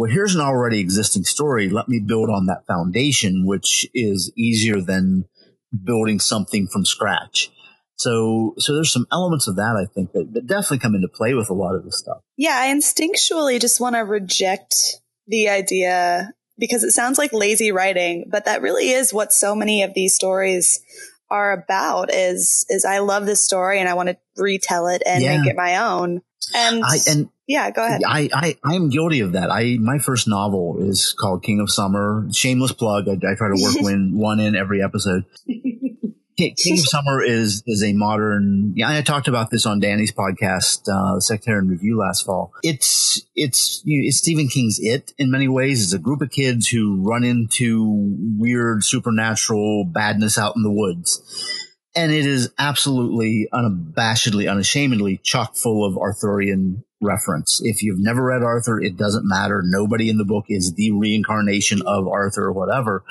[0.00, 1.68] well, here's an already existing story.
[1.68, 5.26] Let me build on that foundation, which is easier than
[5.84, 7.50] building something from scratch.
[7.96, 11.34] So, so there's some elements of that I think that, that definitely come into play
[11.34, 12.22] with a lot of this stuff.
[12.38, 14.74] Yeah, I instinctually just want to reject
[15.26, 19.82] the idea because it sounds like lazy writing, but that really is what so many
[19.82, 20.80] of these stories
[21.30, 25.22] are about is is I love this story and I want to retell it and
[25.22, 25.36] yeah.
[25.36, 26.22] make it my own.
[26.54, 28.02] And, I, and yeah, go ahead.
[28.06, 29.50] I, I, I'm guilty of that.
[29.50, 32.28] I, my first novel is called King of Summer.
[32.32, 33.08] Shameless plug.
[33.08, 35.24] I, I try to work when, one in every episode.
[35.48, 38.72] King of Summer is is a modern.
[38.76, 42.52] Yeah, I talked about this on Danny's podcast, uh, the Sectarian Review last fall.
[42.62, 45.82] It's it's you know, it's Stephen King's It in many ways.
[45.82, 47.84] It's a group of kids who run into
[48.38, 51.20] weird supernatural badness out in the woods,
[51.96, 57.60] and it is absolutely unabashedly, unashamedly chock full of Arthurian reference.
[57.62, 59.62] If you've never read Arthur, it doesn't matter.
[59.64, 63.04] Nobody in the book is the reincarnation of Arthur or whatever.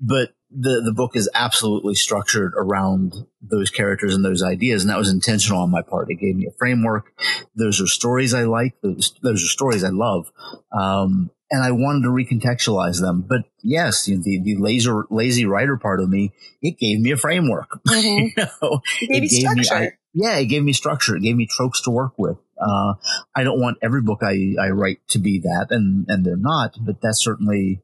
[0.00, 4.98] But the the book is absolutely structured around those characters and those ideas, and that
[4.98, 6.10] was intentional on my part.
[6.10, 7.12] It gave me a framework.
[7.56, 8.74] Those are stories I like.
[8.82, 10.30] Those those are stories I love,
[10.72, 13.24] um, and I wanted to recontextualize them.
[13.28, 17.10] But yes, you know, the the laser lazy writer part of me, it gave me
[17.10, 17.80] a framework.
[17.88, 18.26] Mm-hmm.
[18.26, 19.80] you know, it gave, it gave structure.
[19.80, 21.16] me I, yeah, it gave me structure.
[21.16, 22.36] It gave me tropes to work with.
[22.64, 22.94] Uh,
[23.36, 26.74] I don't want every book I, I write to be that, and and they're not.
[26.80, 27.82] But that certainly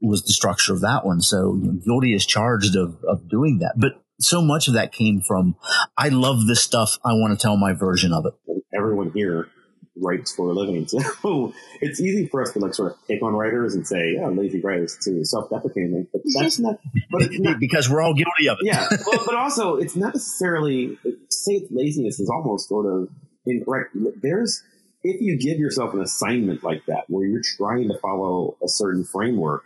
[0.00, 1.20] was the structure of that one.
[1.20, 3.74] So you know, guilty is charged of, of doing that.
[3.76, 5.56] But so much of that came from,
[5.96, 6.98] I love this stuff.
[7.04, 8.34] I want to tell my version of it.
[8.74, 9.48] Everyone here
[9.96, 10.86] writes for a living.
[11.22, 14.28] So it's easy for us to like sort of pick on writers and say, yeah,
[14.28, 16.78] lazy writers to self-deprecating, but that's not,
[17.10, 18.66] but it's not, because we're all guilty of it.
[18.66, 18.86] Yeah.
[19.06, 23.08] Well, but also it's not necessarily, say it's laziness is almost sort of
[23.46, 23.96] incorrect.
[24.20, 24.62] There's,
[25.02, 29.04] if you give yourself an assignment like that, where you're trying to follow a certain
[29.04, 29.64] framework,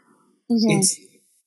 [0.50, 0.78] Mm-hmm.
[0.78, 1.00] It's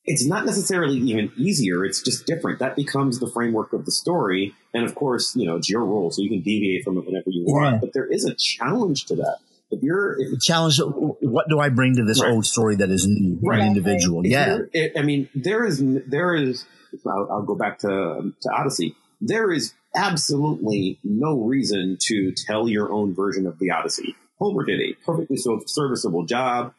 [0.05, 1.83] it's not necessarily even easier.
[1.83, 2.59] It's just different.
[2.59, 6.11] That becomes the framework of the story, and of course, you know it's your rule,
[6.11, 7.53] so you can deviate from it whenever you yeah.
[7.53, 7.81] want.
[7.81, 9.37] But there is a challenge to that.
[9.69, 12.31] If you're if challenge, what do I bring to this right.
[12.31, 13.59] old story that is new, right.
[13.59, 14.21] an individual?
[14.23, 16.65] If yeah, it, I mean, there is there is.
[17.05, 18.95] I'll, I'll go back to to Odyssey.
[19.19, 24.15] There is absolutely no reason to tell your own version of the Odyssey.
[24.39, 26.73] Homer did a perfectly serviceable job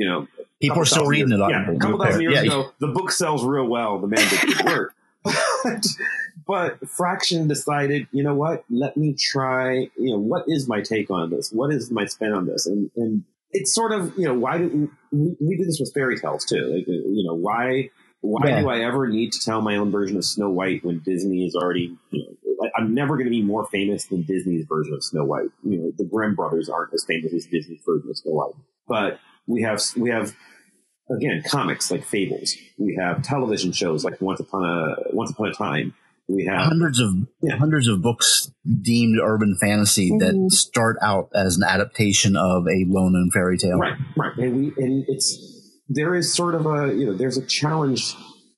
[0.00, 0.26] you know,
[0.62, 1.38] people are still reading it.
[1.38, 2.42] Yeah, a couple thousand years yeah.
[2.42, 3.98] ago, the book sells real well.
[3.98, 4.94] The man did good work.
[5.24, 5.86] but,
[6.46, 8.64] but Fraction decided, you know what?
[8.70, 9.90] Let me try.
[9.98, 11.50] You know, what is my take on this?
[11.52, 12.66] What is my spin on this?
[12.66, 16.18] And and it's sort of you know why do we, we do this with fairy
[16.18, 16.64] tales too?
[16.64, 17.90] Like, uh, you know why
[18.22, 18.60] why yeah.
[18.60, 21.54] do I ever need to tell my own version of Snow White when Disney is
[21.54, 22.36] already you know
[22.76, 25.48] I'm never going to be more famous than Disney's version of Snow White.
[25.64, 28.54] You know, the Grimm brothers aren't as famous as Disney's version of Snow White.
[28.86, 30.34] But we have we have
[31.14, 32.54] again comics like Fables.
[32.78, 35.94] We have television shows like Once Upon a Once Upon a Time.
[36.28, 37.56] We have hundreds of yeah.
[37.56, 38.52] hundreds of books
[38.82, 40.18] deemed urban fantasy mm-hmm.
[40.18, 43.78] that start out as an adaptation of a well-known fairy tale.
[43.78, 47.44] Right, right, and we and it's there is sort of a you know there's a
[47.46, 48.14] challenge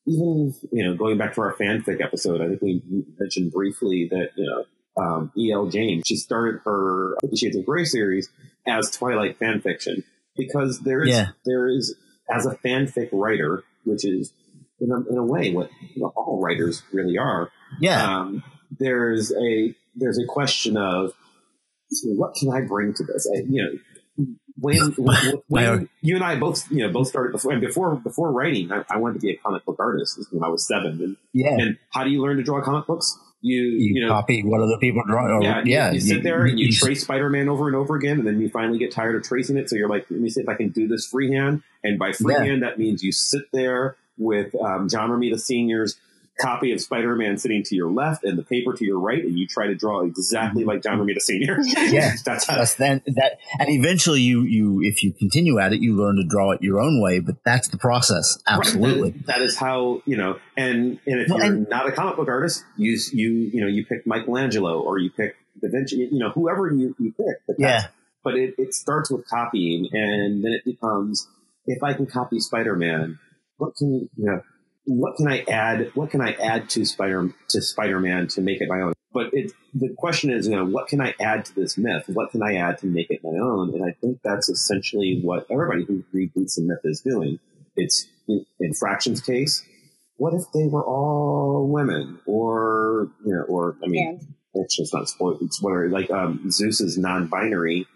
[0.07, 2.41] even you know going back to our fanfic episode.
[2.41, 4.65] I think we mentioned briefly that you know
[5.03, 5.69] um, E.L.
[5.69, 8.29] James she started her Shades of Grey series
[8.67, 10.05] as Twilight fan fiction
[10.37, 11.29] because there is yeah.
[11.45, 11.95] there is
[12.31, 14.33] as a fanfic writer, which is
[14.81, 17.51] in a, in a way what you know, all writers really are.
[17.81, 18.03] Yeah.
[18.03, 18.43] Um,
[18.79, 21.13] there's a there's a question of
[22.05, 23.29] what can I bring to this?
[23.35, 23.79] I, you know,
[24.63, 28.71] when, when, when you and I both you know both started before before before writing,
[28.71, 31.03] I, I, wanted to be a comic book artist when I was seven.
[31.03, 31.57] And, yeah.
[31.59, 33.19] And how do you learn to draw comic books?
[33.41, 35.39] You, you, you know, copy what other people draw.
[35.39, 35.89] Or, yeah, yeah.
[35.89, 38.41] You, you sit there and you, you trace Spider-Man over and over again, and then
[38.41, 39.69] you finally get tired of tracing it.
[39.69, 41.65] So you're like, let me see if I can do this freehand.
[41.83, 42.69] And by freehand, yeah.
[42.69, 45.97] that means you sit there with um, John Romita Senior's
[46.43, 49.47] copy of Spider-Man sitting to your left and the paper to your right, and you
[49.47, 51.59] try to draw exactly like John Romita Senior.
[51.63, 52.57] yeah, that's how.
[52.57, 56.25] That's then that, and eventually you you if you continue at it, you learn to
[56.29, 57.21] draw it your own way.
[57.21, 58.39] But that's the process.
[58.47, 59.27] Absolutely, right.
[59.27, 60.39] that, that is how you know.
[60.57, 63.69] And and if well, you're and, not a comic book artist, you you you know
[63.69, 67.47] you pick Michelangelo or you pick Da Vinci, you know, whoever you, you pick.
[67.47, 67.87] But Yeah.
[68.25, 71.29] But it, it starts with copying, and then it becomes
[71.67, 73.19] if I can copy Spider Man,
[73.57, 74.43] what can you know?
[74.85, 75.91] What can I add?
[75.95, 78.93] What can I add to Spider to Spider Man to make it my own?
[79.13, 82.05] But it, the question is, you know, what can I add to this myth?
[82.07, 83.75] What can I add to make it my own?
[83.75, 87.39] And I think that's essentially what everybody who reboots a myth is doing.
[87.77, 89.65] It's in, in Fraction's case.
[90.17, 94.21] What if they were all women, or you know, or I mean,
[94.55, 95.43] it's just not spoiled.
[95.43, 95.89] It's whatever.
[95.89, 97.87] Like um, Zeus is non-binary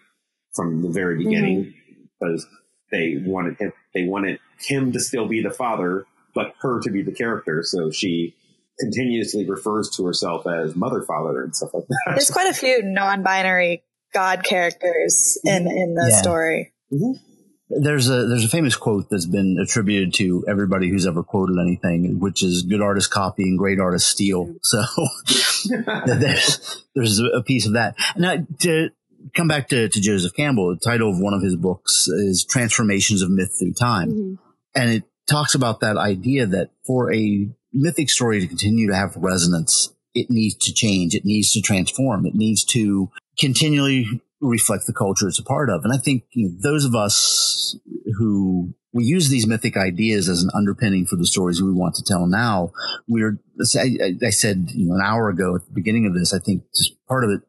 [0.54, 1.74] from the very beginning
[2.18, 2.46] because
[2.90, 3.72] they wanted him.
[3.94, 6.06] They wanted him to still be the father,
[6.36, 7.62] but her to be the character.
[7.64, 8.36] So she
[8.78, 12.12] continuously refers to herself as mother, father, and stuff like that.
[12.14, 13.82] There's quite a few non-binary
[14.12, 16.16] god characters in in the Yeah.
[16.16, 16.72] story.
[16.92, 17.82] Mm-hmm.
[17.82, 22.20] There's a there's a famous quote that's been attributed to everybody who's ever quoted anything,
[22.20, 24.84] which is "good artists copy and great artists steal." So
[26.06, 27.96] there's there's a piece of that.
[28.16, 28.90] Now to
[29.34, 33.22] come back to, to Joseph Campbell, the title of one of his books is "Transformations
[33.22, 34.34] of Myth Through Time," mm-hmm.
[34.76, 39.16] and it talks about that idea that for a mythic story to continue to have
[39.16, 44.92] resonance, it needs to change, it needs to transform, it needs to continually reflect the
[44.92, 45.82] culture it's a part of.
[45.84, 47.76] And I think you know, those of us
[48.18, 52.02] who we use these mythic ideas as an underpinning for the stories we want to
[52.02, 52.72] tell now.
[53.06, 56.62] We're, I, said, you know, an hour ago at the beginning of this, I think
[56.74, 57.42] just part of it,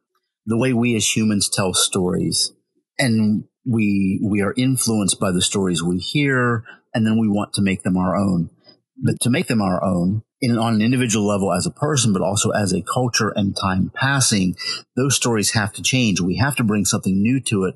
[0.46, 2.52] the way we as humans tell stories
[3.00, 6.66] and we, we are influenced by the stories we hear
[6.98, 8.50] and then we want to make them our own.
[8.98, 12.24] But to make them our own in, on an individual level as a person, but
[12.24, 14.56] also as a culture and time passing,
[14.96, 16.20] those stories have to change.
[16.20, 17.76] We have to bring something new to it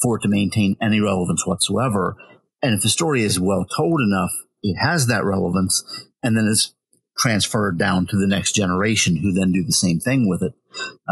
[0.00, 2.16] for it to maintain any relevance whatsoever.
[2.62, 4.30] And if the story is well told enough,
[4.62, 5.82] it has that relevance
[6.22, 6.74] and then it's
[7.18, 10.52] transferred down to the next generation who then do the same thing with it.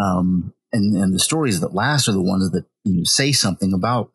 [0.01, 3.73] Um, and, and the stories that last are the ones that you know, say something
[3.73, 4.13] about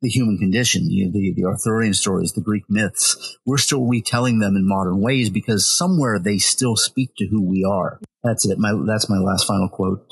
[0.00, 3.36] the human condition, you know, the, the Arthurian stories, the Greek myths.
[3.44, 7.64] We're still retelling them in modern ways because somewhere they still speak to who we
[7.64, 8.00] are.
[8.22, 8.58] That's it.
[8.58, 10.06] My, that's my last final quote.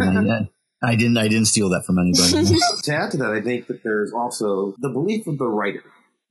[0.00, 0.46] I,
[0.82, 2.56] I didn't, I didn't steal that from anybody.
[2.84, 5.82] to add to that, I think that there's also the belief of the writer,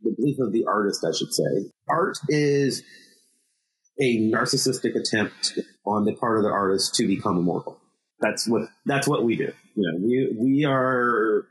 [0.01, 1.71] the belief of the artist, I should say.
[1.89, 2.83] Art is
[3.99, 7.79] a narcissistic attempt on the part of the artist to become immortal.
[8.19, 9.51] That's what that's what we do.
[9.75, 11.45] You know, we we are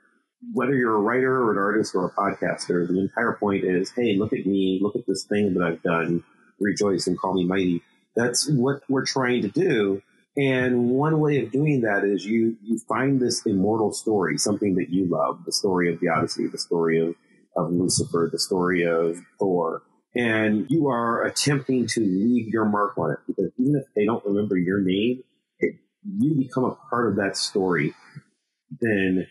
[0.53, 4.17] whether you're a writer or an artist or a podcaster, the entire point is, hey,
[4.19, 6.25] look at me, look at this thing that I've done,
[6.61, 7.83] rejoice and call me mighty.
[8.17, 10.03] That's what we're trying to do.
[10.37, 14.89] And one way of doing that is you you find this immortal story, something that
[14.89, 17.15] you love, the story of the Odyssey, the story of,
[17.55, 19.83] of Lucifer, the story of Thor,
[20.15, 24.25] and you are attempting to leave your mark on it because even if they don't
[24.25, 25.23] remember your name,
[26.19, 27.95] you become a part of that story.
[28.81, 29.27] Then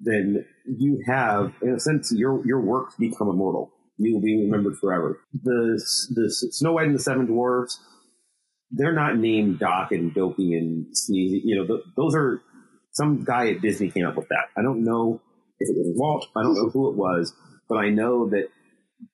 [0.00, 3.72] then you have, in a sense, your your works become immortal.
[3.96, 5.20] You will be remembered forever.
[5.32, 5.82] The
[6.14, 7.80] the Snow White and the Seven Dwarfs,
[8.70, 11.40] they're not named Doc and Dopey and Sneezy.
[11.44, 12.40] You know, th- those are
[12.92, 14.46] some guy at Disney came up with that.
[14.56, 15.20] I don't know
[15.58, 16.26] if it was Walt.
[16.36, 17.32] I don't know who it was,
[17.68, 18.48] but I know that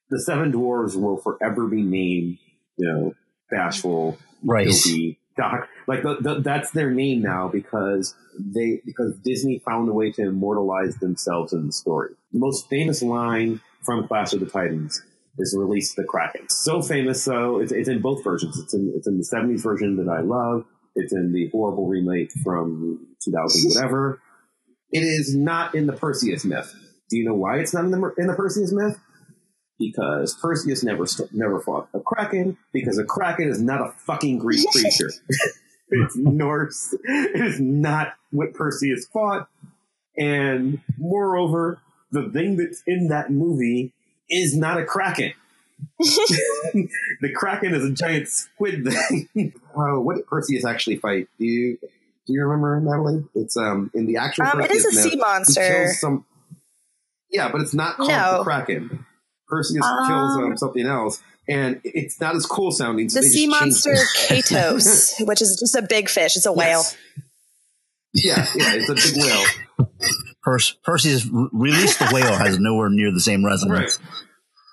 [0.09, 2.39] the Seven Dwarves will forever be named.
[2.77, 3.13] You know,
[3.51, 4.67] Bashful, right.
[4.67, 5.69] Dopey, Doc.
[5.87, 10.23] Like the, the, that's their name now because they because Disney found a way to
[10.23, 12.11] immortalize themselves in the story.
[12.33, 15.03] The most famous line from Clash of the Titans
[15.39, 16.49] is release the Kraken.
[16.51, 18.59] So famous, so it's, it's in both versions.
[18.59, 20.65] It's in it's in the '70s version that I love.
[20.95, 24.21] It's in the horrible remake from 2000 whatever.
[24.93, 26.75] It is not in the Perseus myth.
[27.09, 28.99] Do you know why it's not in the in the Perseus myth?
[29.81, 32.57] Because Perseus never st- never fought a kraken.
[32.73, 35.11] Because a kraken is not a fucking Greek creature.
[35.89, 36.95] it's Norse.
[37.03, 39.49] It is not what Perseus fought.
[40.19, 41.81] And moreover,
[42.13, 43.93] the thing that's in that movie
[44.29, 45.33] is not a kraken.
[45.99, 49.55] the kraken is a giant squid thing.
[49.75, 51.29] wow, what did Perseus actually fight?
[51.39, 51.79] Do you
[52.27, 53.25] do you remember, Natalie?
[53.35, 54.45] It's um in the actual.
[54.47, 55.89] Um, it is a myth, sea monster.
[55.95, 56.27] some.
[57.31, 58.39] Yeah, but it's not called No.
[58.39, 59.07] the kraken.
[59.51, 63.09] Perseus Um, kills um, something else, and it's not as cool sounding.
[63.09, 63.95] So The they sea just monster
[64.29, 64.57] changed it.
[64.57, 66.37] Katos, which is just a big fish.
[66.37, 66.83] It's a whale.
[66.83, 66.97] Yes.
[68.13, 69.89] Yeah, yeah, it's a big whale.
[70.43, 73.99] Perse- Perseus released the whale has nowhere near the same resonance.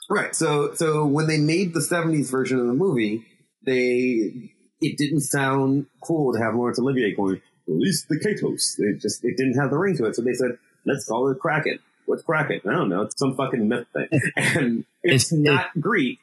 [0.09, 0.33] Right.
[0.33, 3.25] So so when they made the '70s version of the movie,
[3.65, 8.75] they it didn't sound cool to have Laurence Olivier going release the Katos.
[8.79, 10.15] It just it didn't have the ring to it.
[10.15, 10.51] So they said
[10.85, 11.79] let's call it Kraken.
[12.07, 12.61] What's Kraken?
[12.67, 13.03] I don't know.
[13.03, 16.19] It's some fucking myth thing, and it's, It's- not Greek.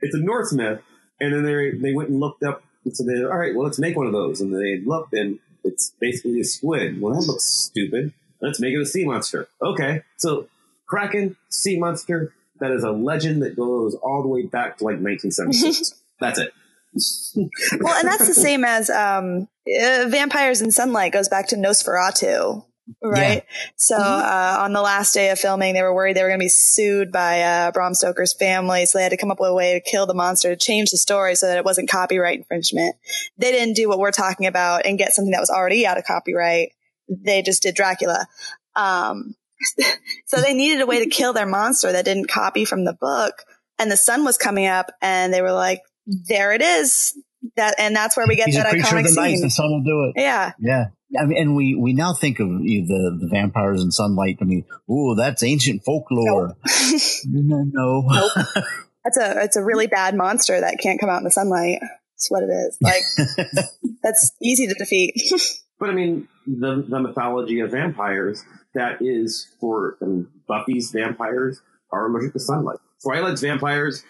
[0.00, 0.80] It's a Norse myth.
[1.20, 3.96] And then they they went and looked up and said, "All right, well, let's make
[3.96, 7.00] one of those." And they looked, and it's basically a squid.
[7.00, 8.12] Well, that looks stupid.
[8.40, 9.48] Let's make it a sea monster.
[9.62, 10.48] Okay, so
[10.86, 12.32] Kraken, sea monster.
[12.60, 15.94] That is a legend that goes all the way back to like 1976.
[16.20, 16.52] That's it.
[17.80, 22.64] Well, and that's the same as um, uh, Vampires in Sunlight goes back to Nosferatu,
[23.02, 23.44] right?
[23.76, 26.44] So uh, on the last day of filming, they were worried they were going to
[26.44, 29.54] be sued by uh, Bram Stoker's family, so they had to come up with a
[29.54, 32.96] way to kill the monster to change the story so that it wasn't copyright infringement.
[33.38, 36.04] They didn't do what we're talking about and get something that was already out of
[36.04, 36.72] copyright.
[37.08, 38.26] They just did Dracula.
[38.76, 39.34] Um,
[40.26, 43.44] so they needed a way to kill their monster that didn't copy from the book.
[43.78, 47.18] And the sun was coming up, and they were like, "There it is."
[47.56, 49.34] That and that's where we get He's that iconic of the night.
[49.34, 49.40] scene.
[49.40, 50.22] The sun will do it.
[50.22, 50.86] Yeah, Yeah.
[51.20, 54.38] I mean, and we, we now think of you know, the, the vampires and sunlight.
[54.40, 56.56] I mean, ooh, that's ancient folklore.
[57.26, 58.30] No, no.
[59.04, 61.78] that's a it's a really bad monster that can't come out in the sunlight.
[61.80, 62.78] That's what it is.
[62.80, 63.02] Like
[64.02, 65.14] that's easy to defeat.
[65.78, 68.44] But I mean, the the mythology of vampires
[68.74, 71.60] that is for I mean, Buffy's vampires
[71.90, 72.78] are allergic to sunlight.
[73.02, 74.02] Twilight's vampires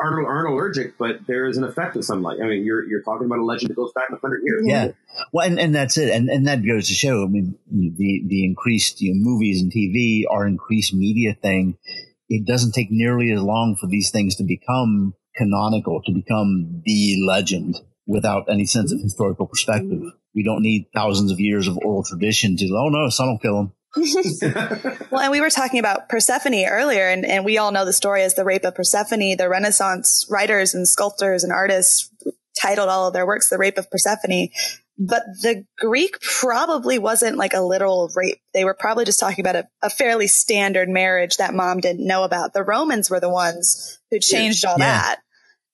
[0.00, 2.38] aren't, aren't allergic, but there is an effect of sunlight.
[2.42, 4.64] I mean, you're you're talking about a legend that goes back a hundred years.
[4.66, 4.88] Yeah.
[5.32, 6.10] Well, and, and that's it.
[6.10, 9.72] And, and that goes to show, I mean, the, the increased you know, movies and
[9.72, 11.76] TV, our increased media thing,
[12.28, 17.16] it doesn't take nearly as long for these things to become canonical, to become the
[17.26, 17.76] legend
[18.06, 20.02] without any sense of historical perspective.
[20.34, 23.60] We don't need thousands of years of oral tradition to, oh no, sun will kill
[23.60, 23.72] him.
[25.10, 28.22] well, and we were talking about Persephone earlier, and, and we all know the story
[28.22, 29.36] as the rape of Persephone.
[29.36, 32.08] The Renaissance writers and sculptors and artists
[32.60, 34.48] titled all of their works "The Rape of Persephone."
[35.02, 38.38] But the Greek probably wasn't like a literal rape.
[38.52, 42.22] They were probably just talking about a, a fairly standard marriage that mom didn't know
[42.22, 42.52] about.
[42.52, 44.86] The Romans were the ones who changed all Yeah.
[45.00, 45.20] that.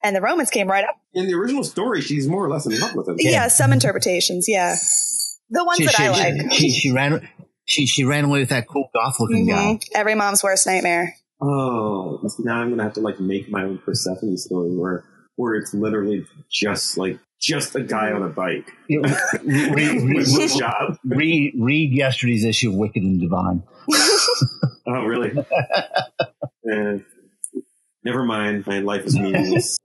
[0.04, 0.94] And the Romans came right up.
[1.12, 3.16] In the original story, she's more or less in love with him.
[3.18, 4.46] Yeah, some interpretations.
[4.48, 4.76] Yeah.
[5.50, 6.52] The ones She, that she, I like.
[6.52, 7.28] she, she ran,
[7.66, 9.74] she, she ran away with that cool goth looking guy.
[9.74, 9.84] Mhm.
[9.94, 11.14] Every mom's worst nightmare.
[11.40, 15.04] Oh, now I'm gonna have to like make my own Persephone story where
[15.36, 19.14] where it's literally just like just a guy on a bike You know,
[19.44, 20.96] re- re- with re- a job.
[21.04, 23.62] read, read yesterday's issue of Wicked and Divine.
[24.88, 25.32] Oh, really?
[26.70, 26.98] Eh,
[28.04, 28.66] never mind.
[28.66, 29.78] My life is meaningless.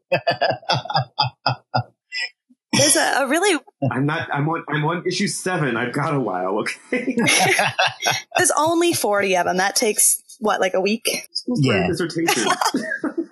[2.73, 3.59] There's a, a really
[3.91, 4.29] I'm not.
[4.31, 4.63] I'm on.
[4.69, 5.75] I'm on issue seven.
[5.75, 6.59] I've got a while.
[6.59, 7.17] Okay.
[8.37, 9.57] There's only 40 of them.
[9.57, 11.09] That takes what, like a week?
[11.47, 11.87] Yeah.
[11.87, 12.45] dissertation.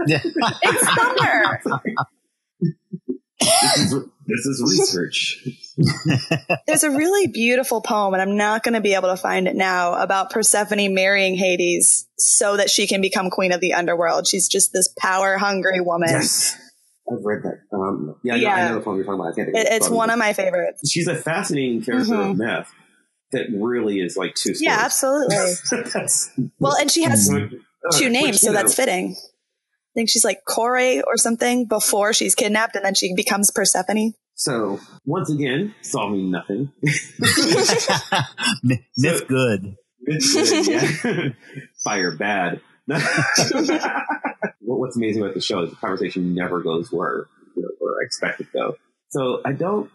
[0.05, 0.21] Yeah.
[0.61, 1.61] It's summer.
[3.39, 5.45] this, is, this is research.
[6.67, 9.55] There's a really beautiful poem, and I'm not going to be able to find it
[9.55, 14.27] now, about Persephone marrying Hades so that she can become queen of the underworld.
[14.27, 16.09] She's just this power hungry woman.
[16.09, 16.57] Yes,
[17.11, 17.61] I've read that.
[17.75, 19.33] Um, yeah, I know, I know the poem you're talking about.
[19.33, 20.89] I can't think It, it's one of my favorites.
[20.89, 22.71] She's a fascinating character of myth
[23.31, 24.53] that really is like two.
[24.59, 25.35] Yeah, absolutely.
[25.93, 27.47] that's Well, and she has uh,
[27.93, 29.15] two which, names, so you know, that's fitting.
[29.15, 34.13] I think she's like Kore or something before she's kidnapped, and then she becomes Persephone.
[34.35, 36.71] So once again, saw me nothing.
[38.63, 39.75] Myth myth good.
[40.01, 41.29] It's good, yeah.
[41.83, 42.61] Fire bad.
[44.61, 47.25] What- What's amazing about the show is the conversation never goes where
[47.55, 48.75] you know, where I expect it to go.
[49.09, 49.89] So I don't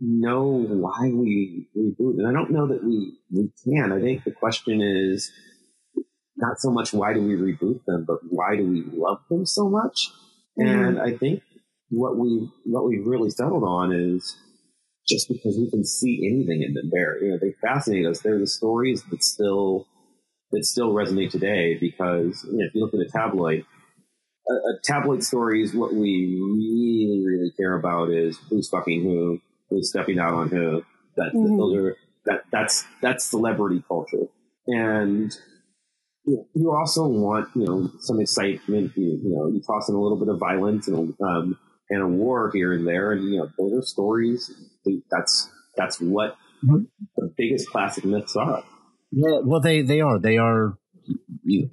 [0.00, 3.92] know why we reboot, and I don't know that we we can.
[3.92, 5.30] I think the question is
[6.36, 9.68] not so much why do we reboot them, but why do we love them so
[9.68, 10.10] much?
[10.58, 10.68] Mm-hmm.
[10.68, 11.42] And I think
[11.90, 14.36] what we what we've really settled on is
[15.08, 16.90] just because we can see anything in them.
[16.92, 18.20] There, you know, they fascinate us.
[18.20, 19.86] They're the stories that still
[20.52, 23.64] that still resonate today because you know, if you look at a tabloid,
[24.48, 29.40] a, a tabloid story is what we really, really care about is who's fucking who,
[29.70, 30.82] who's stepping out on who.
[31.16, 31.56] That Mhm.
[31.58, 31.96] those are
[32.26, 34.26] that that's that's celebrity culture,
[34.66, 35.32] and
[36.24, 38.92] you, know, you also want you know some excitement.
[38.96, 41.58] You, you know, you toss in a little bit of violence and um,
[41.90, 44.50] and a war here and there, and you know those are stories.
[45.10, 46.86] That's that's what Mhm.
[47.16, 48.62] the biggest classic myths are.
[49.12, 50.18] Yeah, well, they, they are.
[50.18, 50.78] They are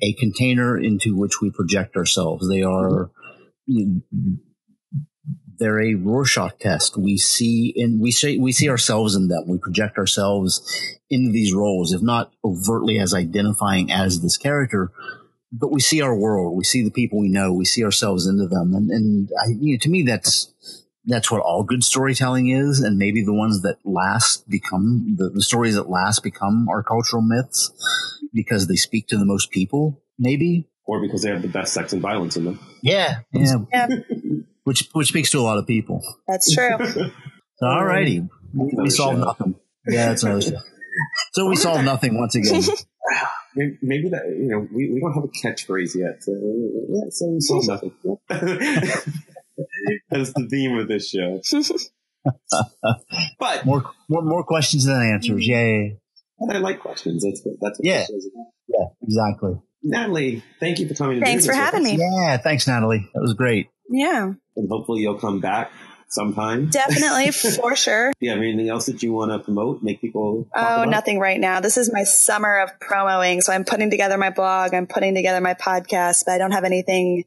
[0.01, 2.49] a container into which we project ourselves.
[2.49, 3.11] They are,
[3.65, 4.01] you
[5.59, 6.97] they're a Rorschach test.
[6.97, 9.45] We see in we see we see ourselves in them.
[9.47, 10.61] We project ourselves
[11.09, 14.91] into these roles, if not overtly as identifying as this character,
[15.51, 16.55] but we see our world.
[16.57, 17.53] We see the people we know.
[17.53, 20.53] We see ourselves into them, and and I, you know, to me, that's
[21.07, 25.41] that's what all good storytelling is, and maybe the ones that last become the, the
[25.41, 27.71] stories that last become our cultural myths
[28.33, 30.01] because they speak to the most people.
[30.19, 32.59] Maybe, or because they have the best sex and violence in them.
[32.83, 33.87] yeah, yeah, Yeah,
[34.63, 36.03] which which speaks to a lot of people.
[36.27, 36.77] that's true.
[36.79, 39.55] So, alrighty, we, we solved nothing.
[39.87, 40.57] Yeah, that's another show.
[41.33, 42.61] So we solved nothing once again.
[43.55, 46.21] Maybe, maybe that you know we, we don't have a catchphrase yet.
[46.21, 47.91] So, yeah, so we solve nothing.
[50.09, 51.41] That's the theme of this show.
[53.39, 55.41] but More, more, more questions than answers.
[55.47, 55.51] Mm-hmm.
[55.51, 55.99] Yay.
[56.51, 57.23] I like questions.
[57.23, 57.99] That's what, that's what Yeah.
[58.09, 58.45] this about.
[58.67, 59.61] Yeah, exactly.
[59.83, 61.17] Natalie, thank you for coming.
[61.17, 61.97] and Thanks for having me.
[61.97, 63.07] Yeah, thanks, Natalie.
[63.13, 63.69] That was great.
[63.89, 65.71] Yeah, And hopefully you'll come back
[66.09, 66.67] sometime.
[66.69, 67.31] definitely
[67.61, 68.11] for sure.
[68.19, 69.81] Do you have anything else that you want to promote?
[69.81, 70.49] Make people.
[70.53, 70.89] talk Oh, about?
[70.89, 71.61] nothing right now.
[71.61, 73.41] This is my summer of promoing.
[73.41, 76.65] So I'm putting together my blog, I'm putting together my podcast, but I don't have
[76.65, 77.23] anything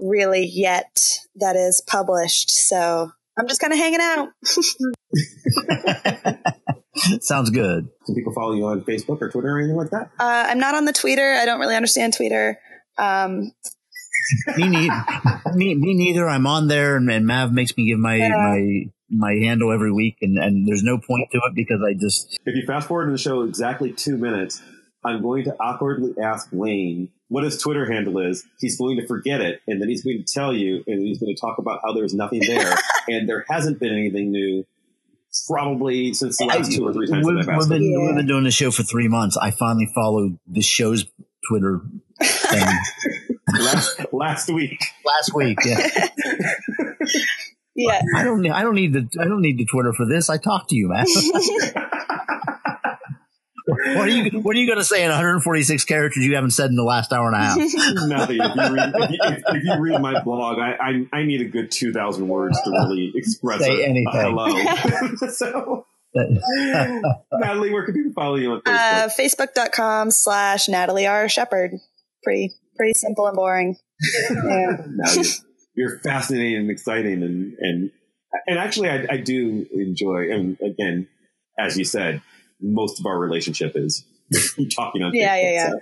[0.00, 2.50] really yet that is published.
[2.50, 4.28] So I'm just kind of hanging out.
[7.20, 7.88] Sounds good.
[8.06, 10.10] Can people follow you on Facebook or Twitter or anything like that?
[10.18, 11.32] Uh, I'm not on the Twitter.
[11.34, 12.58] I don't really understand Twitter.
[12.98, 13.52] Um,
[14.56, 14.88] Me, ne-
[15.54, 16.28] me, me neither.
[16.28, 18.28] I'm on there, and, and Mav makes me give my Yeah.
[18.28, 22.38] my my handle every week, and, and there's no point to it because I just
[22.46, 24.62] If you fast forward to the show exactly two minutes,
[25.04, 28.44] I'm going to awkwardly ask Wayne what his Twitter handle is.
[28.58, 31.34] He's going to forget it, and then he's going to tell you, and he's going
[31.34, 32.76] to talk about how there's nothing there,
[33.08, 34.66] and there hasn't been anything new
[35.48, 38.04] probably since the last two or three times we've, we've been, him.
[38.04, 39.36] we've been doing the show for three months.
[39.36, 41.06] I finally followed the show's
[41.48, 41.80] Twitter
[42.20, 42.66] thing
[43.60, 44.82] last, last week.
[45.04, 45.58] last week.
[45.64, 45.86] Yeah.
[47.76, 48.02] yeah.
[48.16, 50.28] I don't need I don't need the I don't need the Twitter for this.
[50.28, 51.06] I talk to you, man.
[53.96, 56.70] What are you What are you going to say in 146 characters you haven't said
[56.70, 57.56] in the last hour and a half?
[58.08, 58.38] Nothing.
[58.40, 60.72] If you read, if you, if, if you read my blog, I,
[61.12, 64.06] I I need a good two thousand words to really express Say a, a anything.
[64.12, 65.28] hello.
[65.28, 65.86] so,
[67.32, 68.66] Natalie, where can people follow you on Facebook?
[68.66, 69.08] Uh,
[69.46, 71.28] Facebook.com slash Natalie R.
[71.28, 71.72] Shepherd.
[72.22, 73.76] Pretty, pretty simple and boring.
[74.30, 74.76] Yeah.
[74.88, 75.24] now you're,
[75.74, 77.90] you're fascinating and exciting and and
[78.46, 81.08] and actually I, I do enjoy and again
[81.58, 82.22] as you said
[82.60, 84.04] most of our relationship is
[84.74, 85.70] talking on Yeah, Facebook, yeah, yeah.
[85.70, 85.80] so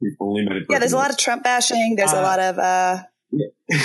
[0.00, 1.96] we've only met Yeah, there's a lot of Trump bashing.
[1.96, 3.46] There's a Uh, lot of uh, Yeah.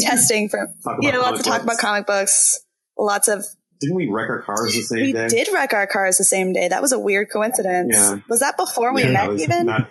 [0.00, 2.60] testing for, Talk you know, lots comic of talk about comic books.
[2.98, 3.44] Lots of,
[3.80, 6.24] didn't we wreck our cars the same we day We did wreck our cars the
[6.24, 6.68] same day.
[6.68, 7.94] That was a weird coincidence.
[7.94, 8.16] Yeah.
[8.28, 9.66] Was that before we Yeah, met even?
[9.66, 9.88] not-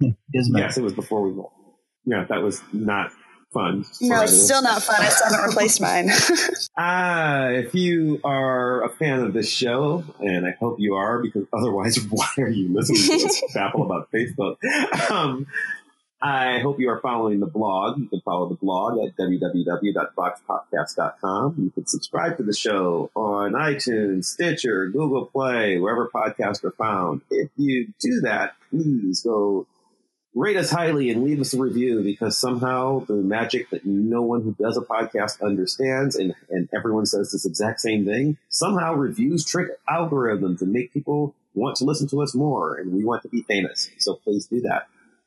[0.00, 0.14] it?
[0.54, 1.46] yes it was before we met
[2.04, 3.10] yeah that was not
[3.58, 4.96] fun no, it's still not fun.
[5.00, 6.10] I still haven't replaced mine.
[6.80, 11.44] Ah, if you are a fan of this show, and I hope you are, because
[11.52, 14.58] otherwise, why are you listening to us babble about Facebook?
[15.10, 15.48] Um,
[16.22, 17.98] I hope you are following the blog.
[17.98, 21.54] You can follow the blog at www.voxpopcast.com.
[21.58, 27.22] You can subscribe to the show on iTunes, Stitcher, Google Play, wherever podcasts are found.
[27.28, 29.66] If you do that, please go
[30.34, 34.42] rate us highly and leave us a review because somehow the magic that no one
[34.42, 38.36] who does a podcast understands and, and everyone says this exact same thing.
[38.48, 43.04] Somehow reviews trick algorithms and make people want to listen to us more and we
[43.04, 43.90] want to be famous.
[43.98, 44.86] So please do that.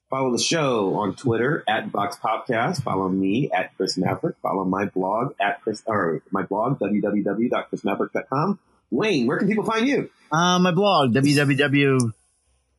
[0.09, 4.35] Follow the show on Twitter at VoxPopcast Follow me at Chris Maverick.
[4.41, 8.59] Follow my blog at Chris or my blog www.chrismaverick.com.
[8.91, 10.09] Wayne, where can people find you?
[10.29, 11.13] Uh, my blog,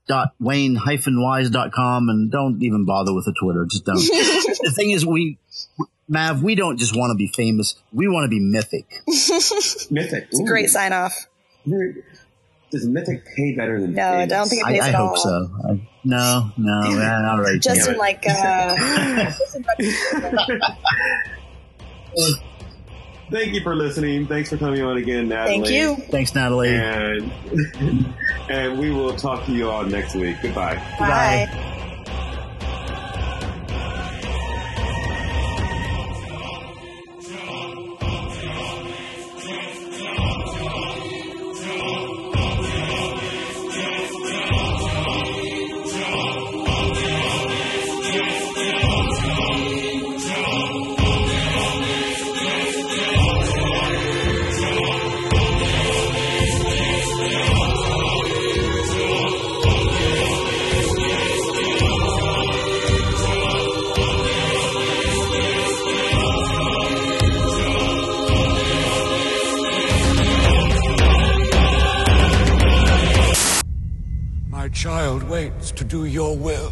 [0.09, 3.65] www.wayne-wise.com, and don't even bother with the Twitter.
[3.67, 3.97] Just don't.
[3.97, 5.39] the thing is, we,
[6.09, 7.77] Mav, we don't just want to be famous.
[7.93, 8.87] We want to be mythic.
[9.91, 10.29] Mythic.
[10.31, 11.27] It's a great sign off.
[12.71, 15.11] Does Mythic pay better than No, I don't think it I, pays I at hope
[15.11, 15.17] all.
[15.17, 15.51] so.
[15.69, 17.61] I, no, no, yeah, all right.
[17.61, 17.99] Just Damn in it.
[17.99, 19.33] like, uh,
[23.33, 24.27] Thank you for listening.
[24.27, 25.61] Thanks for coming on again, Natalie.
[25.61, 25.97] thank you.
[26.11, 26.75] Thanks, Natalie.
[26.77, 27.33] And
[28.51, 30.37] and we will talk to you all next week.
[30.43, 30.75] Goodbye.
[30.99, 31.79] Goodbye.
[75.93, 76.72] Do your will.